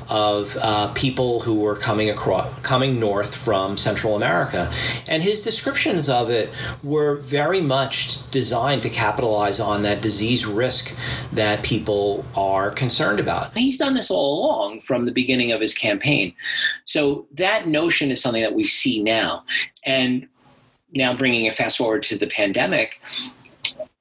of 0.10 0.58
uh, 0.62 0.92
people 0.94 1.42
who 1.42 1.56
were 1.56 1.76
coming 1.76 2.10
across, 2.10 2.48
coming 2.60 3.00
north 3.00 3.36
from 3.36 3.78
Central 3.78 4.16
America, 4.16 4.72
and 5.08 5.24
his 5.24 5.42
descriptions 5.42 6.10
of 6.10 6.30
it 6.30 6.54
were 6.84 7.18
very 7.18 7.62
much 7.62 8.30
designed 8.32 8.84
to 8.84 8.90
capitalize 8.90 9.60
on 9.60 9.82
that 9.84 10.02
disease 10.02 10.46
risk 10.46 10.96
that 11.32 11.64
people 11.64 12.26
are 12.36 12.72
concerned 12.72 13.20
about. 13.20 13.56
He's 13.56 13.78
done 13.78 13.94
this 13.94 14.12
all 14.12 14.46
along 14.46 14.82
from 14.82 15.06
the 15.06 15.12
beginning 15.12 15.52
of 15.52 15.62
his 15.62 15.74
campaign, 15.74 16.34
so 16.86 17.26
that 17.38 17.68
notion 17.68 18.12
is 18.12 18.22
something 18.22 18.44
that 18.44 18.54
we 18.54 18.64
see 18.64 19.02
now, 19.02 19.44
and 19.86 20.28
now 20.94 21.16
bringing 21.16 21.46
it 21.46 21.56
fast 21.56 21.78
forward 21.78 22.04
to 22.04 22.18
the 22.18 22.28
pandemic 22.28 23.02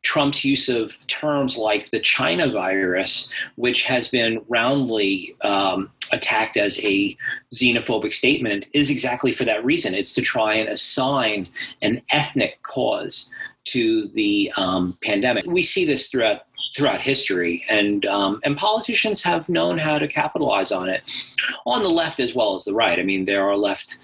Trump's 0.04 0.44
use 0.44 0.68
of 0.68 0.94
terms 1.08 1.56
like 1.56 1.90
the 1.90 1.98
China 1.98 2.46
virus, 2.48 3.32
which 3.56 3.84
has 3.84 4.08
been 4.08 4.44
roundly 4.48 5.34
um, 5.42 5.90
attacked 6.12 6.56
as 6.56 6.78
a 6.84 7.16
xenophobic 7.52 8.12
statement, 8.12 8.66
is 8.74 8.90
exactly 8.90 9.32
for 9.32 9.44
that 9.44 9.64
reason. 9.64 9.94
It's 9.94 10.14
to 10.14 10.22
try 10.22 10.54
and 10.54 10.68
assign 10.68 11.48
an 11.82 12.02
ethnic 12.12 12.62
cause 12.62 13.32
to 13.64 14.08
the 14.08 14.52
um, 14.56 14.96
pandemic. 15.02 15.46
We 15.46 15.62
see 15.62 15.84
this 15.84 16.10
throughout 16.10 16.42
throughout 16.76 17.00
history, 17.00 17.64
and 17.68 18.04
um, 18.06 18.40
and 18.44 18.56
politicians 18.56 19.22
have 19.22 19.48
known 19.48 19.78
how 19.78 19.98
to 19.98 20.08
capitalize 20.08 20.70
on 20.70 20.88
it, 20.88 21.02
on 21.66 21.82
the 21.82 21.88
left 21.88 22.20
as 22.20 22.34
well 22.34 22.54
as 22.54 22.64
the 22.64 22.74
right. 22.74 22.98
I 22.98 23.02
mean, 23.02 23.24
there 23.24 23.48
are 23.48 23.56
left 23.56 23.98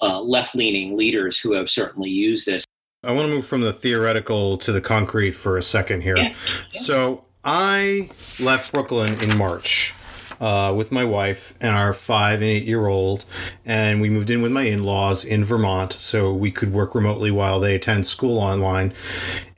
uh, 0.00 0.20
left 0.20 0.54
leaning 0.54 0.96
leaders 0.96 1.38
who 1.38 1.52
have 1.52 1.70
certainly 1.70 2.10
used 2.10 2.46
this 2.46 2.64
I 3.04 3.12
want 3.12 3.28
to 3.28 3.34
move 3.34 3.46
from 3.46 3.60
the 3.62 3.72
theoretical 3.72 4.56
to 4.58 4.72
the 4.72 4.80
concrete 4.80 5.32
for 5.32 5.56
a 5.56 5.62
second 5.62 6.02
here. 6.02 6.16
Yeah. 6.16 6.34
Yeah. 6.72 6.80
So 6.80 7.24
I 7.44 8.10
left 8.40 8.72
Brooklyn 8.72 9.20
in 9.20 9.36
March. 9.36 9.94
Uh, 10.40 10.74
with 10.76 10.90
my 10.90 11.04
wife 11.04 11.54
and 11.60 11.76
our 11.76 11.92
five 11.92 12.40
and 12.40 12.50
eight 12.50 12.64
year 12.64 12.88
old, 12.88 13.24
and 13.64 14.00
we 14.00 14.10
moved 14.10 14.30
in 14.30 14.42
with 14.42 14.50
my 14.50 14.62
in 14.62 14.82
laws 14.82 15.24
in 15.24 15.44
Vermont 15.44 15.92
so 15.92 16.32
we 16.32 16.50
could 16.50 16.72
work 16.72 16.94
remotely 16.94 17.30
while 17.30 17.60
they 17.60 17.76
attend 17.76 18.04
school 18.04 18.38
online. 18.38 18.92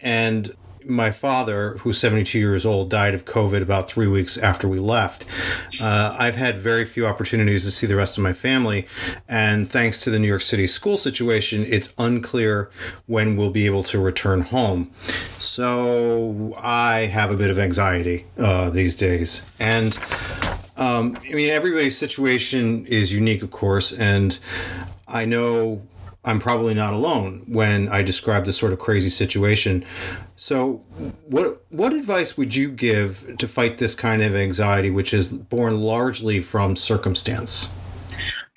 And 0.00 0.54
my 0.88 1.10
father, 1.10 1.76
who's 1.78 1.98
72 1.98 2.38
years 2.38 2.64
old, 2.64 2.90
died 2.90 3.14
of 3.14 3.24
COVID 3.24 3.62
about 3.62 3.88
three 3.88 4.06
weeks 4.06 4.38
after 4.38 4.68
we 4.68 4.78
left. 4.78 5.24
Uh, 5.80 6.16
I've 6.18 6.36
had 6.36 6.58
very 6.58 6.84
few 6.84 7.06
opportunities 7.06 7.64
to 7.64 7.70
see 7.70 7.86
the 7.86 7.96
rest 7.96 8.16
of 8.16 8.22
my 8.22 8.32
family, 8.32 8.86
and 9.28 9.68
thanks 9.68 10.00
to 10.04 10.10
the 10.10 10.18
New 10.18 10.28
York 10.28 10.42
City 10.42 10.66
school 10.66 10.96
situation, 10.96 11.64
it's 11.68 11.92
unclear 11.98 12.70
when 13.06 13.36
we'll 13.36 13.50
be 13.50 13.66
able 13.66 13.82
to 13.84 13.98
return 13.98 14.42
home. 14.42 14.90
So 15.38 16.54
I 16.58 17.06
have 17.06 17.30
a 17.30 17.36
bit 17.36 17.50
of 17.50 17.58
anxiety 17.58 18.26
uh, 18.38 18.70
these 18.70 18.94
days, 18.94 19.50
and 19.58 19.98
um, 20.76 21.18
I 21.28 21.34
mean 21.34 21.50
everybody's 21.50 21.96
situation 21.96 22.86
is 22.86 23.12
unique, 23.12 23.42
of 23.42 23.50
course, 23.50 23.92
and 23.92 24.38
I 25.08 25.24
know 25.24 25.82
I'm 26.26 26.40
probably 26.40 26.74
not 26.74 26.92
alone 26.92 27.44
when 27.46 27.88
I 27.88 28.02
describe 28.02 28.44
this 28.44 28.58
sort 28.58 28.72
of 28.72 28.80
crazy 28.80 29.10
situation. 29.10 29.84
So, 30.34 30.82
what 31.28 31.64
what 31.70 31.92
advice 31.92 32.36
would 32.36 32.54
you 32.54 32.70
give 32.70 33.36
to 33.38 33.48
fight 33.48 33.78
this 33.78 33.94
kind 33.94 34.22
of 34.22 34.34
anxiety, 34.34 34.90
which 34.90 35.14
is 35.14 35.32
born 35.32 35.80
largely 35.80 36.40
from 36.40 36.76
circumstance? 36.76 37.72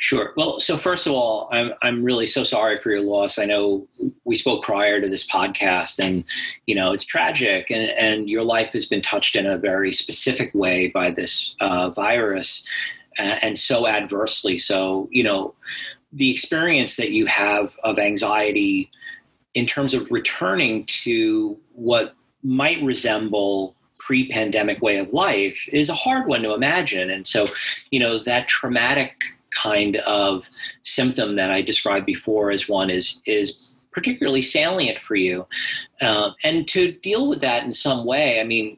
Sure. 0.02 0.32
Well, 0.38 0.62
so 0.62 0.78
first 0.78 1.08
of 1.08 1.14
all, 1.14 1.50
I'm 1.52 1.74
I'm 1.82 2.04
really 2.04 2.26
so 2.26 2.46
sorry 2.46 2.78
for 2.78 2.90
your 2.90 3.02
loss. 3.02 3.38
I 3.38 3.44
know 3.44 3.86
we 4.24 4.34
spoke 4.34 4.64
prior 4.64 5.02
to 5.02 5.10
this 5.10 5.28
podcast, 5.28 6.00
and 6.00 6.24
you 6.68 6.74
know 6.74 6.94
it's 6.94 7.04
tragic, 7.04 7.70
and 7.70 7.90
and 7.92 8.30
your 8.30 8.44
life 8.44 8.72
has 8.74 8.86
been 8.86 9.02
touched 9.02 9.36
in 9.36 9.46
a 9.46 9.58
very 9.58 9.92
specific 9.92 10.52
way 10.56 10.88
by 10.88 11.12
this 11.12 11.54
uh, 11.60 11.90
virus, 11.90 12.66
and, 13.18 13.44
and 13.44 13.60
so 13.60 13.88
adversely. 13.88 14.58
So 14.58 15.10
you 15.12 15.22
know, 15.22 15.54
the 16.12 16.32
experience 16.32 16.96
that 16.96 17.12
you 17.12 17.26
have 17.26 17.76
of 17.84 18.00
anxiety 18.00 18.90
in 19.54 19.66
terms 19.66 19.94
of 19.94 20.10
returning 20.12 20.86
to 20.86 21.58
what 21.74 22.16
might 22.44 22.82
resemble 22.84 23.76
pre-pandemic 24.00 24.82
way 24.82 24.98
of 24.98 25.12
life 25.14 25.68
is 25.72 25.90
a 25.90 25.94
hard 25.94 26.28
one 26.28 26.42
to 26.42 26.54
imagine 26.54 27.10
and 27.10 27.28
so 27.28 27.48
you 27.92 28.00
know 28.00 28.18
that 28.18 28.48
traumatic 28.48 29.14
kind 29.52 29.98
of 29.98 30.48
symptom 30.84 31.36
that 31.36 31.52
I 31.52 31.62
described 31.62 32.06
before 32.06 32.52
as 32.52 32.68
one 32.70 32.90
is 32.90 33.22
is 33.26 33.74
particularly 33.92 34.42
salient 34.42 35.02
for 35.02 35.16
you, 35.16 35.48
uh, 36.02 36.32
and 36.44 36.68
to 36.68 36.92
deal 36.92 37.28
with 37.28 37.42
that 37.42 37.64
in 37.64 37.74
some 37.74 38.06
way. 38.06 38.40
I 38.40 38.44
mean, 38.44 38.78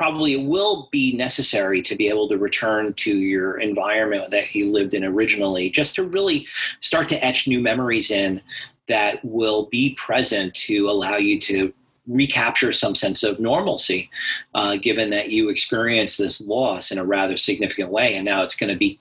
probably 0.00 0.32
it 0.32 0.48
will 0.48 0.88
be 0.90 1.14
necessary 1.14 1.82
to 1.82 1.94
be 1.94 2.08
able 2.08 2.26
to 2.26 2.38
return 2.38 2.90
to 2.94 3.14
your 3.18 3.58
environment 3.58 4.30
that 4.30 4.54
you 4.54 4.72
lived 4.72 4.94
in 4.94 5.04
originally, 5.04 5.68
just 5.68 5.94
to 5.94 6.04
really 6.04 6.46
start 6.80 7.06
to 7.06 7.22
etch 7.22 7.46
new 7.46 7.60
memories 7.60 8.10
in 8.10 8.40
that 8.88 9.22
will 9.22 9.66
be 9.66 9.94
present 9.96 10.54
to 10.54 10.88
allow 10.88 11.18
you 11.18 11.38
to 11.38 11.70
recapture 12.06 12.72
some 12.72 12.94
sense 12.94 13.22
of 13.22 13.40
normalcy, 13.40 14.08
uh, 14.54 14.74
given 14.76 15.10
that 15.10 15.28
you 15.28 15.50
experienced 15.50 16.16
this 16.16 16.40
loss 16.40 16.90
in 16.90 16.96
a 16.96 17.04
rather 17.04 17.36
significant 17.36 17.90
way, 17.90 18.14
and 18.14 18.24
now 18.24 18.42
it's 18.42 18.56
going 18.56 18.72
to 18.72 18.78
be 18.78 18.98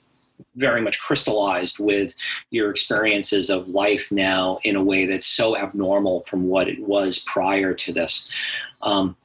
very 0.58 0.82
much 0.82 1.00
crystallized 1.00 1.79
with 1.79 2.13
your 2.50 2.72
experiences 2.72 3.50
of 3.50 3.70
life 3.70 4.12
now 4.12 4.60
in 4.65 4.75
a 4.75 4.84
way 4.84 5.06
that's 5.06 5.27
so 5.27 5.56
abnormal 5.56 6.25
from 6.25 6.50
what 6.50 6.68
it 6.68 6.82
was 6.82 7.20
prior 7.20 7.74
to 7.74 7.94
this. 7.94 8.29
Um, 8.82 9.15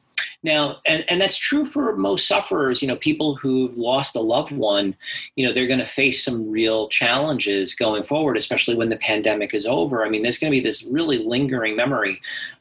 now, 0.42 0.78
and, 0.86 1.04
and 1.08 1.20
that's 1.20 1.36
true 1.36 1.64
for 1.64 1.96
most 1.96 2.28
sufferers, 2.28 2.82
you 2.82 2.88
know, 2.88 2.96
people 2.96 3.34
who've 3.34 3.76
lost 3.76 4.14
a 4.16 4.20
loved 4.20 4.52
one, 4.52 4.94
you 5.36 5.46
know, 5.46 5.52
they're 5.52 5.66
going 5.66 5.78
to 5.78 5.86
face 5.86 6.24
some 6.24 6.50
real 6.50 6.88
challenges 6.88 7.74
going 7.74 8.02
forward, 8.02 8.36
especially 8.36 8.74
when 8.74 8.90
the 8.90 8.98
pandemic 8.98 9.54
is 9.54 9.66
over. 9.66 10.04
I 10.04 10.10
mean, 10.10 10.22
there's 10.22 10.38
going 10.38 10.52
to 10.52 10.58
be 10.58 10.64
this 10.64 10.84
really 10.84 11.18
lingering 11.18 11.76
memory 11.76 12.20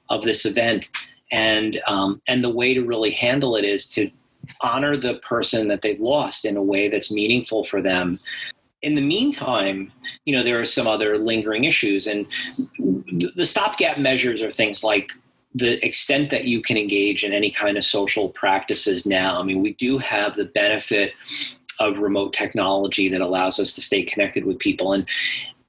of 0.09 0.23
this 0.23 0.45
event. 0.45 0.89
And, 1.31 1.81
um, 1.87 2.21
and 2.27 2.43
the 2.43 2.49
way 2.49 2.73
to 2.73 2.85
really 2.85 3.11
handle 3.11 3.55
it 3.55 3.65
is 3.65 3.87
to 3.93 4.09
honor 4.61 4.95
the 4.95 5.15
person 5.15 5.67
that 5.69 5.81
they've 5.81 5.99
lost 5.99 6.45
in 6.45 6.57
a 6.57 6.63
way 6.63 6.87
that's 6.87 7.11
meaningful 7.11 7.63
for 7.63 7.81
them 7.81 8.19
in 8.83 8.95
the 8.95 9.01
meantime, 9.01 9.91
you 10.25 10.35
know, 10.35 10.43
there 10.43 10.59
are 10.59 10.65
some 10.65 10.87
other 10.87 11.17
lingering 11.17 11.63
issues, 11.63 12.05
and 12.05 12.27
the 13.35 13.45
stopgap 13.45 13.97
measures 13.97 14.41
are 14.41 14.51
things 14.51 14.83
like 14.83 15.09
the 15.55 15.83
extent 15.85 16.29
that 16.31 16.45
you 16.45 16.61
can 16.61 16.77
engage 16.77 17.23
in 17.23 17.33
any 17.33 17.51
kind 17.51 17.77
of 17.77 17.83
social 17.83 18.29
practices 18.29 19.05
now. 19.05 19.39
I 19.39 19.43
mean, 19.43 19.61
we 19.61 19.73
do 19.73 19.97
have 19.99 20.35
the 20.35 20.45
benefit 20.45 21.13
of 21.79 21.99
remote 21.99 22.33
technology 22.33 23.09
that 23.09 23.21
allows 23.21 23.59
us 23.59 23.73
to 23.75 23.81
stay 23.81 24.03
connected 24.03 24.45
with 24.45 24.59
people, 24.59 24.93
and 24.93 25.07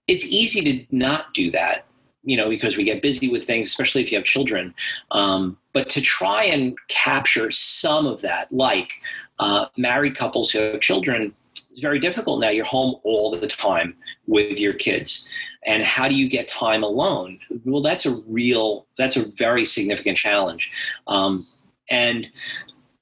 it's 0.06 0.24
easy 0.24 0.60
to 0.62 0.96
not 0.96 1.32
do 1.34 1.50
that 1.50 1.86
you 2.24 2.36
know, 2.36 2.48
because 2.48 2.76
we 2.76 2.84
get 2.84 3.02
busy 3.02 3.30
with 3.30 3.44
things, 3.44 3.66
especially 3.66 4.02
if 4.02 4.10
you 4.10 4.18
have 4.18 4.24
children. 4.24 4.74
Um, 5.10 5.58
but 5.72 5.88
to 5.90 6.00
try 6.00 6.44
and 6.44 6.76
capture 6.88 7.50
some 7.50 8.06
of 8.06 8.20
that, 8.22 8.50
like 8.50 8.92
uh, 9.38 9.66
married 9.76 10.16
couples 10.16 10.50
who 10.50 10.60
have 10.60 10.80
children, 10.80 11.34
is 11.72 11.80
very 11.80 11.98
difficult 11.98 12.40
now. 12.40 12.48
You're 12.48 12.64
home 12.64 12.96
all 13.04 13.30
the 13.30 13.46
time 13.46 13.94
with 14.26 14.58
your 14.58 14.72
kids. 14.72 15.28
And 15.66 15.82
how 15.82 16.08
do 16.08 16.14
you 16.14 16.28
get 16.28 16.48
time 16.48 16.82
alone? 16.82 17.38
Well, 17.64 17.82
that's 17.82 18.06
a 18.06 18.16
real, 18.26 18.86
that's 18.98 19.16
a 19.16 19.30
very 19.36 19.64
significant 19.64 20.18
challenge. 20.18 20.70
Um, 21.06 21.46
and 21.90 22.26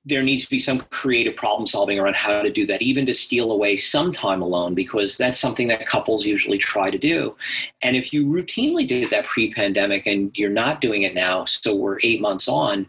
there 0.05 0.23
needs 0.23 0.45
to 0.45 0.51
be 0.51 0.59
some 0.59 0.81
creative 0.91 1.37
problem 1.37 1.67
solving 1.67 1.99
around 1.99 2.17
how 2.17 2.43
to 2.43 2.51
do 2.51 2.67
that, 2.67 2.83
even 2.83 3.07
to 3.07 3.15
steal 3.15 3.53
away 3.53 3.77
some 3.77 4.13
time 4.13 4.43
alone, 4.43 4.75
because 4.75 5.17
that's 5.17 5.39
something 5.39 5.69
that 5.69 5.87
couples 5.87 6.27
usually 6.27 6.59
try 6.59 6.91
to 6.91 6.99
do. 6.99 7.37
And 7.83 7.97
if 7.97 8.13
you 8.13 8.27
routinely 8.27 8.87
did 8.87 9.11
that 9.11 9.27
pre 9.27 9.53
pandemic 9.53 10.07
and 10.07 10.37
you're 10.37 10.51
not 10.51 10.81
doing 10.81 11.03
it 11.03 11.15
now, 11.15 11.45
so 11.45 11.75
we're 11.75 11.99
eight 12.03 12.21
months 12.21 12.49
on, 12.49 12.87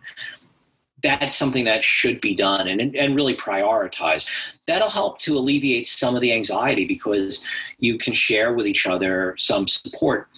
that's 1.04 1.36
something 1.36 1.65
that 1.65 1.84
should 1.84 2.19
be 2.19 2.34
done 2.34 2.67
and, 2.67 2.95
and 2.95 3.15
really 3.15 3.36
prioritized. 3.36 4.30
That'll 4.67 4.89
help 4.89 5.19
to 5.19 5.38
alleviate 5.38 5.88
some 5.88 6.15
of 6.15 6.21
the 6.21 6.32
anxiety 6.32 6.86
because 6.86 7.45
you 7.80 7.97
can 7.97 8.13
share 8.13 8.54
with 8.54 8.65
each 8.65 8.88
other 8.88 9.36
some 9.38 9.67
support 9.67 10.30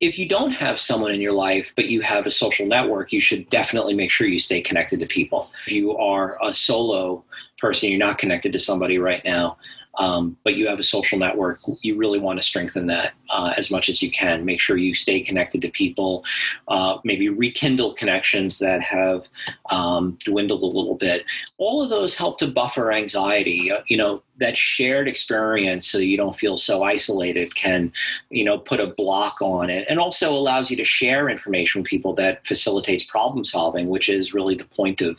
if 0.00 0.18
you 0.18 0.28
don't 0.28 0.50
have 0.50 0.78
someone 0.78 1.12
in 1.12 1.20
your 1.20 1.32
life, 1.32 1.72
but 1.74 1.88
you 1.88 2.02
have 2.02 2.26
a 2.26 2.30
social 2.30 2.66
network, 2.66 3.12
you 3.12 3.20
should 3.20 3.48
definitely 3.48 3.94
make 3.94 4.10
sure 4.10 4.26
you 4.26 4.38
stay 4.38 4.60
connected 4.60 5.00
to 5.00 5.06
people. 5.06 5.50
If 5.66 5.72
you 5.72 5.96
are 5.96 6.38
a 6.44 6.52
solo 6.52 7.24
person, 7.58 7.88
you're 7.88 7.98
not 7.98 8.18
connected 8.18 8.52
to 8.52 8.58
somebody 8.58 8.98
right 8.98 9.24
now, 9.24 9.56
um, 9.98 10.36
but 10.44 10.54
you 10.54 10.68
have 10.68 10.78
a 10.78 10.82
social 10.82 11.18
network, 11.18 11.60
you 11.82 11.96
really 11.96 12.18
want 12.18 12.40
to 12.40 12.46
strengthen 12.46 12.86
that 12.86 13.12
uh, 13.30 13.52
as 13.56 13.70
much 13.70 13.88
as 13.88 14.02
you 14.02 14.10
can. 14.10 14.44
Make 14.44 14.60
sure 14.60 14.76
you 14.76 14.94
stay 14.94 15.20
connected 15.20 15.62
to 15.62 15.70
people, 15.70 16.24
uh, 16.68 16.98
maybe 17.04 17.28
rekindle 17.28 17.94
connections 17.94 18.58
that 18.58 18.82
have 18.82 19.26
um, 19.70 20.18
dwindled 20.24 20.62
a 20.62 20.66
little 20.66 20.96
bit. 20.96 21.24
All 21.58 21.82
of 21.82 21.90
those 21.90 22.16
help 22.16 22.38
to 22.38 22.48
buffer 22.48 22.92
anxiety. 22.92 23.70
Uh, 23.70 23.82
you 23.88 23.96
know, 23.96 24.22
that 24.38 24.56
shared 24.56 25.08
experience 25.08 25.86
so 25.86 25.98
you 25.98 26.16
don't 26.16 26.36
feel 26.36 26.56
so 26.56 26.82
isolated 26.82 27.54
can, 27.54 27.92
you 28.30 28.44
know, 28.44 28.58
put 28.58 28.80
a 28.80 28.88
block 28.88 29.40
on 29.40 29.70
it 29.70 29.86
and 29.88 29.98
also 29.98 30.32
allows 30.32 30.70
you 30.70 30.76
to 30.76 30.84
share 30.84 31.28
information 31.28 31.80
with 31.80 31.88
people 31.88 32.14
that 32.14 32.46
facilitates 32.46 33.02
problem 33.02 33.44
solving, 33.44 33.88
which 33.88 34.08
is 34.08 34.34
really 34.34 34.54
the 34.54 34.66
point 34.66 35.00
of, 35.00 35.16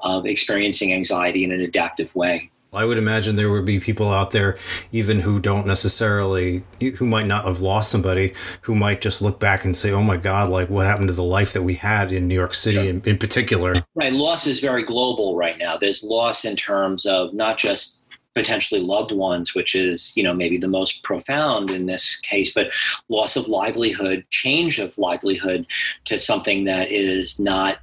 of 0.00 0.26
experiencing 0.26 0.92
anxiety 0.92 1.42
in 1.44 1.50
an 1.50 1.60
adaptive 1.60 2.14
way. 2.14 2.50
I 2.74 2.86
would 2.86 2.96
imagine 2.96 3.36
there 3.36 3.50
would 3.50 3.66
be 3.66 3.80
people 3.80 4.10
out 4.10 4.30
there, 4.30 4.56
even 4.92 5.20
who 5.20 5.40
don't 5.40 5.66
necessarily, 5.66 6.64
who 6.96 7.06
might 7.06 7.26
not 7.26 7.44
have 7.44 7.60
lost 7.60 7.90
somebody, 7.90 8.32
who 8.62 8.74
might 8.74 9.02
just 9.02 9.20
look 9.20 9.38
back 9.38 9.66
and 9.66 9.76
say, 9.76 9.90
"Oh 9.90 10.02
my 10.02 10.16
God, 10.16 10.48
like 10.48 10.70
what 10.70 10.86
happened 10.86 11.08
to 11.08 11.14
the 11.14 11.22
life 11.22 11.52
that 11.52 11.62
we 11.62 11.74
had 11.74 12.12
in 12.12 12.28
New 12.28 12.34
York 12.34 12.54
City, 12.54 12.76
sure. 12.76 12.84
in, 12.86 13.02
in 13.04 13.18
particular." 13.18 13.84
Right, 13.94 14.12
loss 14.12 14.46
is 14.46 14.60
very 14.60 14.82
global 14.82 15.36
right 15.36 15.58
now. 15.58 15.76
There's 15.76 16.02
loss 16.02 16.46
in 16.46 16.56
terms 16.56 17.04
of 17.04 17.34
not 17.34 17.58
just 17.58 17.98
potentially 18.34 18.80
loved 18.80 19.12
ones, 19.12 19.54
which 19.54 19.74
is 19.74 20.16
you 20.16 20.22
know 20.22 20.32
maybe 20.32 20.56
the 20.56 20.68
most 20.68 21.02
profound 21.02 21.70
in 21.70 21.84
this 21.84 22.18
case, 22.20 22.52
but 22.54 22.72
loss 23.10 23.36
of 23.36 23.48
livelihood, 23.48 24.24
change 24.30 24.78
of 24.78 24.96
livelihood 24.96 25.66
to 26.06 26.18
something 26.18 26.64
that 26.64 26.90
is 26.90 27.38
not 27.38 27.80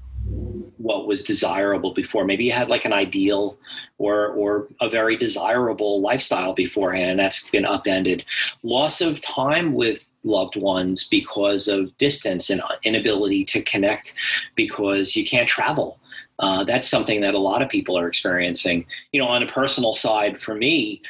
what 0.79 1.05
was 1.05 1.21
desirable 1.21 1.93
before. 1.93 2.25
Maybe 2.25 2.45
you 2.45 2.51
had 2.51 2.69
like 2.69 2.85
an 2.85 2.93
ideal 2.93 3.57
or 3.97 4.29
or 4.29 4.67
a 4.81 4.89
very 4.89 5.15
desirable 5.15 6.01
lifestyle 6.01 6.53
beforehand, 6.53 7.11
and 7.11 7.19
that's 7.19 7.49
been 7.49 7.65
upended. 7.65 8.25
Loss 8.63 9.01
of 9.01 9.21
time 9.21 9.73
with 9.73 10.05
loved 10.23 10.55
ones 10.55 11.03
because 11.03 11.67
of 11.67 11.95
distance 11.97 12.49
and 12.49 12.61
inability 12.83 13.45
to 13.45 13.61
connect 13.61 14.15
because 14.55 15.15
you 15.15 15.25
can't 15.25 15.47
travel. 15.47 15.99
Uh, 16.39 16.63
that's 16.63 16.87
something 16.87 17.19
that 17.21 17.35
a 17.35 17.39
lot 17.39 17.61
of 17.61 17.69
people 17.69 17.97
are 17.97 18.07
experiencing. 18.07 18.85
You 19.11 19.21
know, 19.21 19.27
on 19.27 19.43
a 19.43 19.47
personal 19.47 19.93
side, 19.93 20.41
for 20.41 20.55
me, 20.55 21.01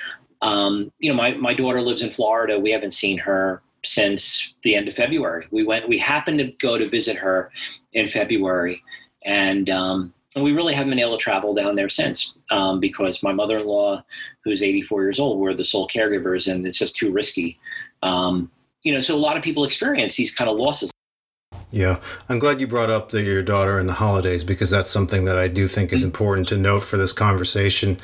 um, 0.41 0.91
you 0.99 1.09
know, 1.09 1.15
my 1.15 1.33
my 1.35 1.53
daughter 1.53 1.81
lives 1.81 2.01
in 2.01 2.09
Florida. 2.09 2.59
We 2.59 2.71
haven't 2.71 2.95
seen 2.95 3.19
her 3.19 3.61
since 3.85 4.55
the 4.63 4.75
end 4.75 4.87
of 4.87 4.95
February. 4.95 5.47
We 5.51 5.63
went. 5.63 5.87
We 5.87 5.99
happened 5.99 6.39
to 6.39 6.51
go 6.59 6.77
to 6.77 6.87
visit 6.87 7.17
her 7.17 7.51
in 7.93 8.09
February 8.09 8.81
and 9.23 9.69
um, 9.69 10.13
and 10.35 10.43
we 10.43 10.51
really 10.51 10.73
haven't 10.73 10.91
been 10.91 10.99
able 10.99 11.17
to 11.17 11.23
travel 11.23 11.53
down 11.53 11.75
there 11.75 11.89
since 11.89 12.35
um, 12.51 12.79
because 12.79 13.23
my 13.23 13.33
mother-in-law, 13.33 14.03
who's 14.43 14.61
84 14.61 15.03
years 15.03 15.19
old, 15.19 15.39
we're 15.39 15.55
the 15.55 15.63
sole 15.63 15.87
caregivers, 15.87 16.51
and 16.51 16.67
it's 16.67 16.77
just 16.77 16.95
too 16.95 17.11
risky. 17.11 17.57
Um, 18.03 18.51
you 18.83 18.93
know, 18.93 19.01
so 19.01 19.15
a 19.15 19.17
lot 19.17 19.37
of 19.37 19.43
people 19.43 19.63
experience 19.63 20.15
these 20.15 20.33
kind 20.33 20.49
of 20.49 20.57
losses. 20.57 20.91
Yeah, 21.71 21.99
I'm 22.27 22.39
glad 22.39 22.59
you 22.59 22.67
brought 22.67 22.89
up 22.89 23.11
the, 23.11 23.21
your 23.21 23.43
daughter 23.43 23.77
and 23.77 23.87
the 23.87 23.93
holidays 23.93 24.43
because 24.43 24.71
that's 24.71 24.89
something 24.89 25.25
that 25.25 25.37
I 25.37 25.47
do 25.47 25.67
think 25.67 25.93
is 25.93 26.03
important 26.03 26.47
to 26.49 26.57
note 26.57 26.83
for 26.83 26.97
this 26.97 27.13
conversation, 27.13 27.97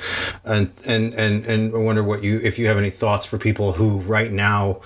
and 0.44 0.72
and 0.84 1.14
and 1.16 1.46
and 1.46 1.74
I 1.74 1.78
wonder 1.78 2.04
what 2.04 2.24
you 2.24 2.40
if 2.44 2.60
you 2.60 2.68
have 2.68 2.78
any 2.78 2.92
thoughts 2.92 3.26
for 3.26 3.40
people 3.40 3.74
who 3.74 4.00
right 4.00 4.32
now 4.32 4.82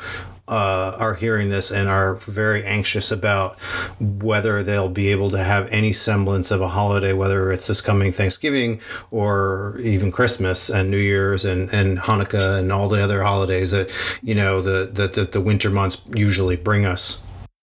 uh, 0.50 0.96
are 0.98 1.14
hearing 1.14 1.50
this 1.50 1.72
and 1.72 1.88
are 1.88 2.16
very 2.16 2.66
anxious 2.66 3.12
about 3.12 3.60
whether 4.00 4.64
they'll 4.64 4.90
be 4.90 5.10
able 5.10 5.30
to 5.30 5.38
have 5.38 5.68
any 5.72 5.94
semblance 5.94 6.52
of 6.52 6.60
a 6.62 6.70
holiday, 6.70 7.14
whether 7.14 7.52
it's 7.52 7.68
this 7.68 7.82
coming 7.82 8.12
Thanksgiving 8.12 8.82
or 9.12 9.78
even 9.80 10.12
Christmas 10.12 10.70
and 10.70 10.90
New 10.90 10.98
Year's 10.98 11.46
and, 11.46 11.72
and 11.74 12.00
Hanukkah 12.00 12.60
and 12.60 12.72
all 12.72 12.90
the 12.90 13.02
other 13.02 13.24
holidays 13.24 13.72
that 13.72 13.94
you 14.24 14.36
know 14.36 14.62
the 14.62 14.90
that 14.94 15.14
the, 15.14 15.26
the 15.26 15.42
winter 15.42 15.70
months 15.70 16.04
usually 16.14 16.56
bring 16.56 16.86
us. 16.86 17.22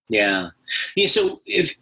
Yeah, 0.09 0.51
yeah. 0.95 1.09
So 1.09 1.41
if 1.45 1.75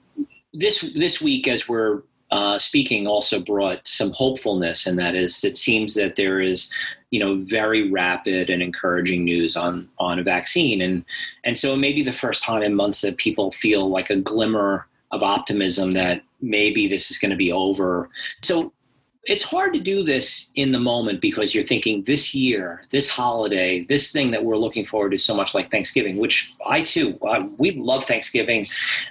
this 0.54 0.80
this 0.94 1.20
week, 1.20 1.46
as 1.46 1.68
we're 1.68 2.02
uh, 2.30 2.58
speaking, 2.58 3.06
also 3.06 3.40
brought 3.40 3.86
some 3.86 4.12
hopefulness, 4.12 4.86
and 4.86 4.98
that 4.98 5.14
is, 5.14 5.44
it 5.44 5.56
seems 5.56 5.94
that 5.94 6.16
there 6.16 6.40
is 6.40 6.70
you 7.14 7.20
know 7.20 7.36
very 7.44 7.92
rapid 7.92 8.50
and 8.50 8.60
encouraging 8.60 9.24
news 9.24 9.54
on 9.56 9.88
on 10.00 10.18
a 10.18 10.24
vaccine. 10.24 10.82
And 10.82 11.04
and 11.44 11.56
so 11.56 11.72
it 11.72 11.76
may 11.76 11.92
be 11.92 12.02
the 12.02 12.12
first 12.12 12.42
time 12.42 12.60
in 12.60 12.74
months 12.74 13.02
that 13.02 13.18
people 13.18 13.52
feel 13.52 13.88
like 13.88 14.10
a 14.10 14.16
glimmer 14.16 14.88
of 15.12 15.22
optimism 15.22 15.92
that 15.92 16.22
maybe 16.40 16.88
this 16.88 17.12
is 17.12 17.18
going 17.18 17.30
to 17.30 17.36
be 17.36 17.52
over. 17.52 18.08
So 18.42 18.72
it's 19.26 19.42
hard 19.42 19.72
to 19.72 19.80
do 19.80 20.02
this 20.02 20.50
in 20.54 20.70
the 20.72 20.78
moment 20.78 21.20
because 21.20 21.54
you're 21.54 21.64
thinking 21.64 22.04
this 22.04 22.34
year, 22.34 22.82
this 22.90 23.08
holiday, 23.08 23.84
this 23.84 24.12
thing 24.12 24.30
that 24.30 24.44
we're 24.44 24.58
looking 24.58 24.84
forward 24.84 25.10
to 25.10 25.18
so 25.18 25.34
much 25.34 25.54
like 25.54 25.70
Thanksgiving, 25.70 26.18
which 26.18 26.54
I 26.66 26.82
too, 26.82 27.18
we 27.58 27.72
love 27.72 28.04
Thanksgiving. 28.04 28.66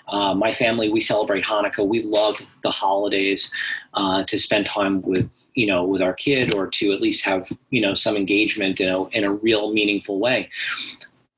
Uh, 0.08 0.36
my 0.36 0.54
family, 0.54 0.90
we 0.90 1.00
celebrate 1.00 1.44
Hanukkah. 1.44 1.88
We 1.88 2.04
love 2.04 2.40
the 2.62 2.70
holidays 2.70 3.50
uh, 3.96 4.24
to 4.26 4.38
spend 4.38 4.68
time 4.68 5.02
with, 5.02 5.48
you 5.56 5.66
know, 5.66 5.84
with 5.84 6.02
our 6.02 6.14
kid 6.14 6.54
or 6.54 6.68
to 6.68 6.92
at 6.92 7.02
least 7.02 7.26
have, 7.26 7.50
you 7.72 7.82
know, 7.82 7.96
some 7.96 8.16
engagement 8.16 8.80
in 8.82 8.90
a, 8.90 9.08
in 9.10 9.24
a 9.24 9.34
real 9.34 9.74
meaningful 9.74 10.20
way. 10.20 10.50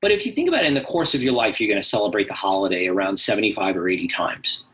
But 0.02 0.12
if 0.12 0.26
you 0.26 0.32
think 0.32 0.48
about 0.48 0.64
it 0.64 0.68
in 0.68 0.74
the 0.74 0.82
course 0.82 1.14
of 1.14 1.22
your 1.22 1.32
life, 1.32 1.60
you're 1.60 1.68
going 1.70 1.80
to 1.80 1.88
celebrate 1.88 2.28
the 2.28 2.34
holiday 2.34 2.88
around 2.88 3.18
75 3.18 3.76
or 3.76 3.88
80 3.88 4.08
times 4.08 4.64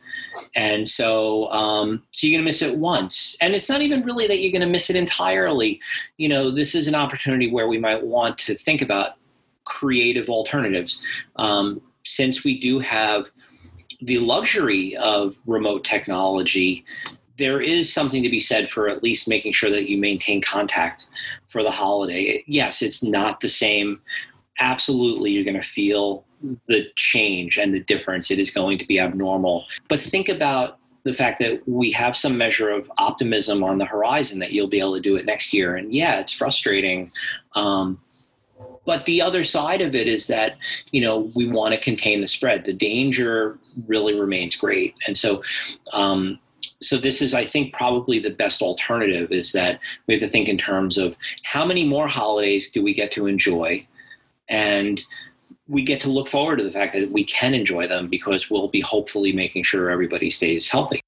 and 0.55 0.88
so 0.88 1.51
um, 1.51 2.03
so 2.12 2.27
you're 2.27 2.37
going 2.37 2.45
to 2.45 2.49
miss 2.49 2.62
it 2.62 2.79
once. 2.79 3.37
And 3.40 3.55
it's 3.55 3.68
not 3.68 3.83
even 3.83 4.03
really 4.03 4.27
that 4.27 4.40
you're 4.40 4.53
going 4.53 4.61
to 4.62 4.66
miss 4.66 4.90
it 4.90 4.97
entirely. 4.97 5.81
You 6.16 6.29
know 6.29 6.51
this 6.51 6.75
is 6.75 6.87
an 6.87 6.95
opportunity 6.95 7.51
where 7.51 7.68
we 7.68 7.79
might 7.79 8.05
want 8.05 8.38
to 8.38 8.55
think 8.55 8.83
about 8.83 9.16
creative 9.64 10.29
alternatives. 10.29 11.01
Um, 11.37 11.81
since 12.05 12.45
we 12.45 12.59
do 12.59 12.79
have 12.81 13.31
the 14.01 14.18
luxury 14.18 14.97
of 14.97 15.37
remote 15.47 15.85
technology 15.85 16.85
there 17.38 17.61
is 17.61 17.92
something 17.92 18.23
to 18.23 18.29
be 18.29 18.38
said 18.38 18.68
for 18.68 18.88
at 18.88 19.03
least 19.03 19.27
making 19.27 19.53
sure 19.53 19.71
that 19.71 19.88
you 19.88 19.97
maintain 19.97 20.40
contact 20.40 21.07
for 21.49 21.62
the 21.62 21.71
holiday. 21.71 22.45
Yes 22.47 22.83
it's 22.83 23.03
not 23.03 23.40
the 23.40 23.49
same. 23.49 24.01
Absolutely 24.59 25.31
you're 25.31 25.45
going 25.45 25.61
to 25.61 25.66
feel 25.66 26.25
the 26.69 26.87
change 26.97 27.59
and 27.59 27.75
the 27.75 27.81
difference. 27.81 28.31
It 28.31 28.39
is 28.39 28.51
going 28.51 28.79
to 28.79 28.87
be 28.87 28.99
abnormal. 28.99 29.65
But 29.89 30.01
think 30.01 30.29
about 30.29 30.79
the 31.05 31.13
fact 31.13 31.39
that 31.41 31.67
we 31.67 31.91
have 31.93 32.17
some 32.17 32.39
measure 32.39 32.71
of 32.71 32.91
optimism 32.99 33.65
on 33.65 33.79
the 33.79 33.85
horizon 33.85 34.39
that 34.39 34.53
you'll 34.53 34.69
be 34.69 34.79
able 34.79 34.95
to 34.95 35.01
do 35.01 35.17
it 35.17 35.25
next 35.25 35.53
year. 35.53 35.77
And 35.77 35.93
yeah, 35.93 36.21
it's 36.21 36.33
frustrating. 36.33 37.11
Um, 37.55 38.01
but 38.85 39.05
the 39.05 39.23
other 39.23 39.45
side 39.45 39.81
of 39.81 39.95
it 39.95 40.09
is 40.09 40.27
that 40.27 40.57
you 40.91 41.01
know 41.01 41.31
we 41.35 41.49
want 41.49 41.75
to 41.75 41.81
contain 41.81 42.21
the 42.21 42.27
spread. 42.27 42.65
The 42.65 42.73
danger 42.73 43.59
really 43.87 44.19
remains 44.19 44.57
great, 44.57 44.95
and 45.07 45.17
so 45.17 45.43
um, 45.93 46.41
so 46.83 46.99
this 46.99 47.23
is 47.23 47.33
i 47.33 47.47
think 47.47 47.73
probably 47.73 48.19
the 48.19 48.31
best 48.31 48.61
alternative 48.61 49.31
is 49.31 49.53
that 49.53 49.79
we 50.07 50.15
have 50.15 50.21
to 50.21 50.29
think 50.29 50.49
in 50.49 50.59
terms 50.59 50.99
of 50.99 51.17
how 51.45 51.65
many 51.65 51.87
more 51.87 52.09
holidays 52.09 52.71
do 52.71 52.83
we 52.83 52.93
get 52.93 53.13
to 53.13 53.27
enjoy 53.27 53.87
and 54.49 55.03
we 55.73 55.83
get 55.83 56.01
to 56.01 56.11
look 56.11 56.29
forward 56.29 56.57
to 56.57 56.65
the 56.65 56.71
fact 56.71 56.93
that 56.93 57.11
we 57.11 57.25
can 57.25 57.55
enjoy 57.55 57.89
them 57.89 58.07
because 58.07 58.51
we'll 58.51 58.69
be 58.69 58.81
hopefully 58.81 59.33
making 59.33 59.63
sure 59.63 59.91
everybody 59.91 60.29
stays 60.29 60.69
healthy. 60.69 61.01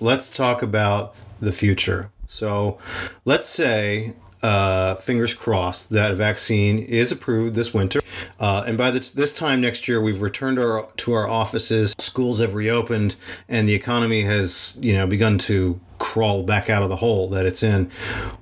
Let's 0.00 0.30
talk 0.30 0.62
about 0.62 1.14
the 1.40 1.52
future. 1.52 2.10
So, 2.26 2.78
let's 3.26 3.48
say, 3.48 4.14
uh, 4.42 4.94
fingers 4.94 5.34
crossed, 5.34 5.90
that 5.90 6.12
a 6.12 6.14
vaccine 6.14 6.78
is 6.78 7.12
approved 7.12 7.54
this 7.54 7.74
winter, 7.74 8.00
uh, 8.40 8.64
and 8.66 8.78
by 8.78 8.90
this, 8.90 9.10
this 9.10 9.32
time 9.32 9.60
next 9.60 9.88
year, 9.88 10.00
we've 10.00 10.22
returned 10.22 10.58
our, 10.58 10.88
to 10.98 11.12
our 11.12 11.28
offices, 11.28 11.94
schools 11.98 12.40
have 12.40 12.54
reopened, 12.54 13.16
and 13.46 13.68
the 13.68 13.74
economy 13.74 14.22
has, 14.22 14.78
you 14.80 14.94
know, 14.94 15.06
begun 15.06 15.36
to 15.38 15.80
crawl 15.98 16.44
back 16.44 16.70
out 16.70 16.82
of 16.82 16.88
the 16.88 16.96
hole 16.96 17.28
that 17.28 17.44
it's 17.44 17.62
in. 17.62 17.90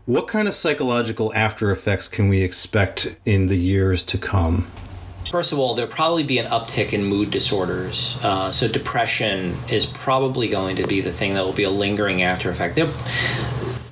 What 0.04 0.28
kind 0.28 0.46
of 0.46 0.54
psychological 0.54 1.34
after 1.34 1.72
effects 1.72 2.06
can 2.06 2.28
we 2.28 2.42
expect 2.42 3.16
in 3.24 3.46
the 3.46 3.56
years 3.56 4.04
to 4.04 4.18
come? 4.18 4.68
First 5.36 5.52
of 5.52 5.58
all, 5.58 5.74
there'll 5.74 5.92
probably 5.92 6.24
be 6.24 6.38
an 6.38 6.46
uptick 6.46 6.94
in 6.94 7.04
mood 7.04 7.30
disorders. 7.30 8.18
Uh, 8.22 8.50
so, 8.50 8.68
depression 8.68 9.54
is 9.68 9.84
probably 9.84 10.48
going 10.48 10.76
to 10.76 10.86
be 10.86 11.02
the 11.02 11.12
thing 11.12 11.34
that 11.34 11.44
will 11.44 11.52
be 11.52 11.64
a 11.64 11.70
lingering 11.70 12.22
after 12.22 12.48
effect. 12.48 12.74
There, 12.74 12.88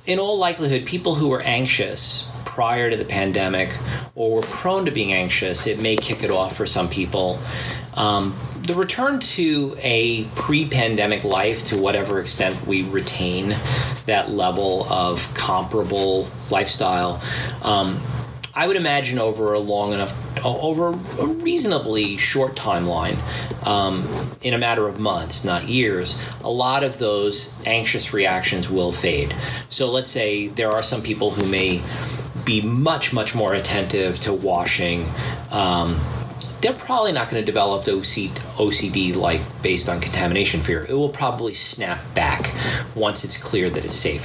in 0.07 0.17
all 0.17 0.39
likelihood, 0.39 0.87
people 0.87 1.13
who 1.13 1.27
were 1.27 1.41
anxious 1.41 2.27
prior 2.45 2.89
to 2.89 2.97
the 2.97 3.05
pandemic 3.05 3.77
or 4.15 4.37
were 4.37 4.41
prone 4.41 4.85
to 4.85 4.91
being 4.91 5.13
anxious, 5.13 5.67
it 5.67 5.79
may 5.79 5.95
kick 5.95 6.23
it 6.23 6.31
off 6.31 6.57
for 6.57 6.65
some 6.65 6.89
people. 6.89 7.37
Um, 7.93 8.35
the 8.63 8.73
return 8.73 9.19
to 9.19 9.75
a 9.81 10.23
pre 10.35 10.67
pandemic 10.67 11.23
life, 11.23 11.65
to 11.65 11.77
whatever 11.77 12.19
extent 12.19 12.65
we 12.65 12.81
retain 12.81 13.53
that 14.07 14.31
level 14.31 14.91
of 14.91 15.31
comparable 15.35 16.27
lifestyle, 16.49 17.21
um, 17.61 18.01
I 18.57 18.67
would 18.67 18.77
imagine 18.77 19.19
over 19.19 19.53
a 19.53 19.59
long 19.59 19.91
enough, 19.91 20.15
over 20.45 20.89
a 20.89 21.25
reasonably 21.25 22.15
short 22.15 22.55
timeline, 22.55 23.17
um, 23.67 24.07
in 24.43 24.53
a 24.53 24.57
matter 24.57 24.87
of 24.87 24.97
months, 24.97 25.43
not 25.43 25.67
years, 25.67 26.21
a 26.41 26.49
lot 26.49 26.83
of 26.83 26.97
those 26.97 27.53
anxious 27.65 28.13
reactions 28.13 28.69
will 28.69 28.93
fade. 28.93 29.35
So 29.69 29.91
let's 29.91 30.09
say 30.09 30.47
there 30.47 30.71
are 30.71 30.83
some 30.83 31.01
people 31.01 31.31
who 31.31 31.45
may 31.45 31.81
be 32.45 32.61
much, 32.61 33.11
much 33.11 33.35
more 33.35 33.55
attentive 33.55 34.21
to 34.21 34.31
washing. 34.31 35.05
Um, 35.51 35.99
they're 36.61 36.73
probably 36.73 37.11
not 37.11 37.29
going 37.29 37.41
to 37.41 37.45
develop 37.45 37.83
OCD 37.83 39.15
like 39.15 39.41
based 39.61 39.89
on 39.89 39.99
contamination 39.99 40.61
fear. 40.61 40.85
It 40.87 40.93
will 40.93 41.09
probably 41.09 41.53
snap 41.53 41.99
back 42.13 42.53
once 42.95 43.25
it's 43.25 43.41
clear 43.41 43.69
that 43.69 43.83
it's 43.83 43.97
safe. 43.97 44.23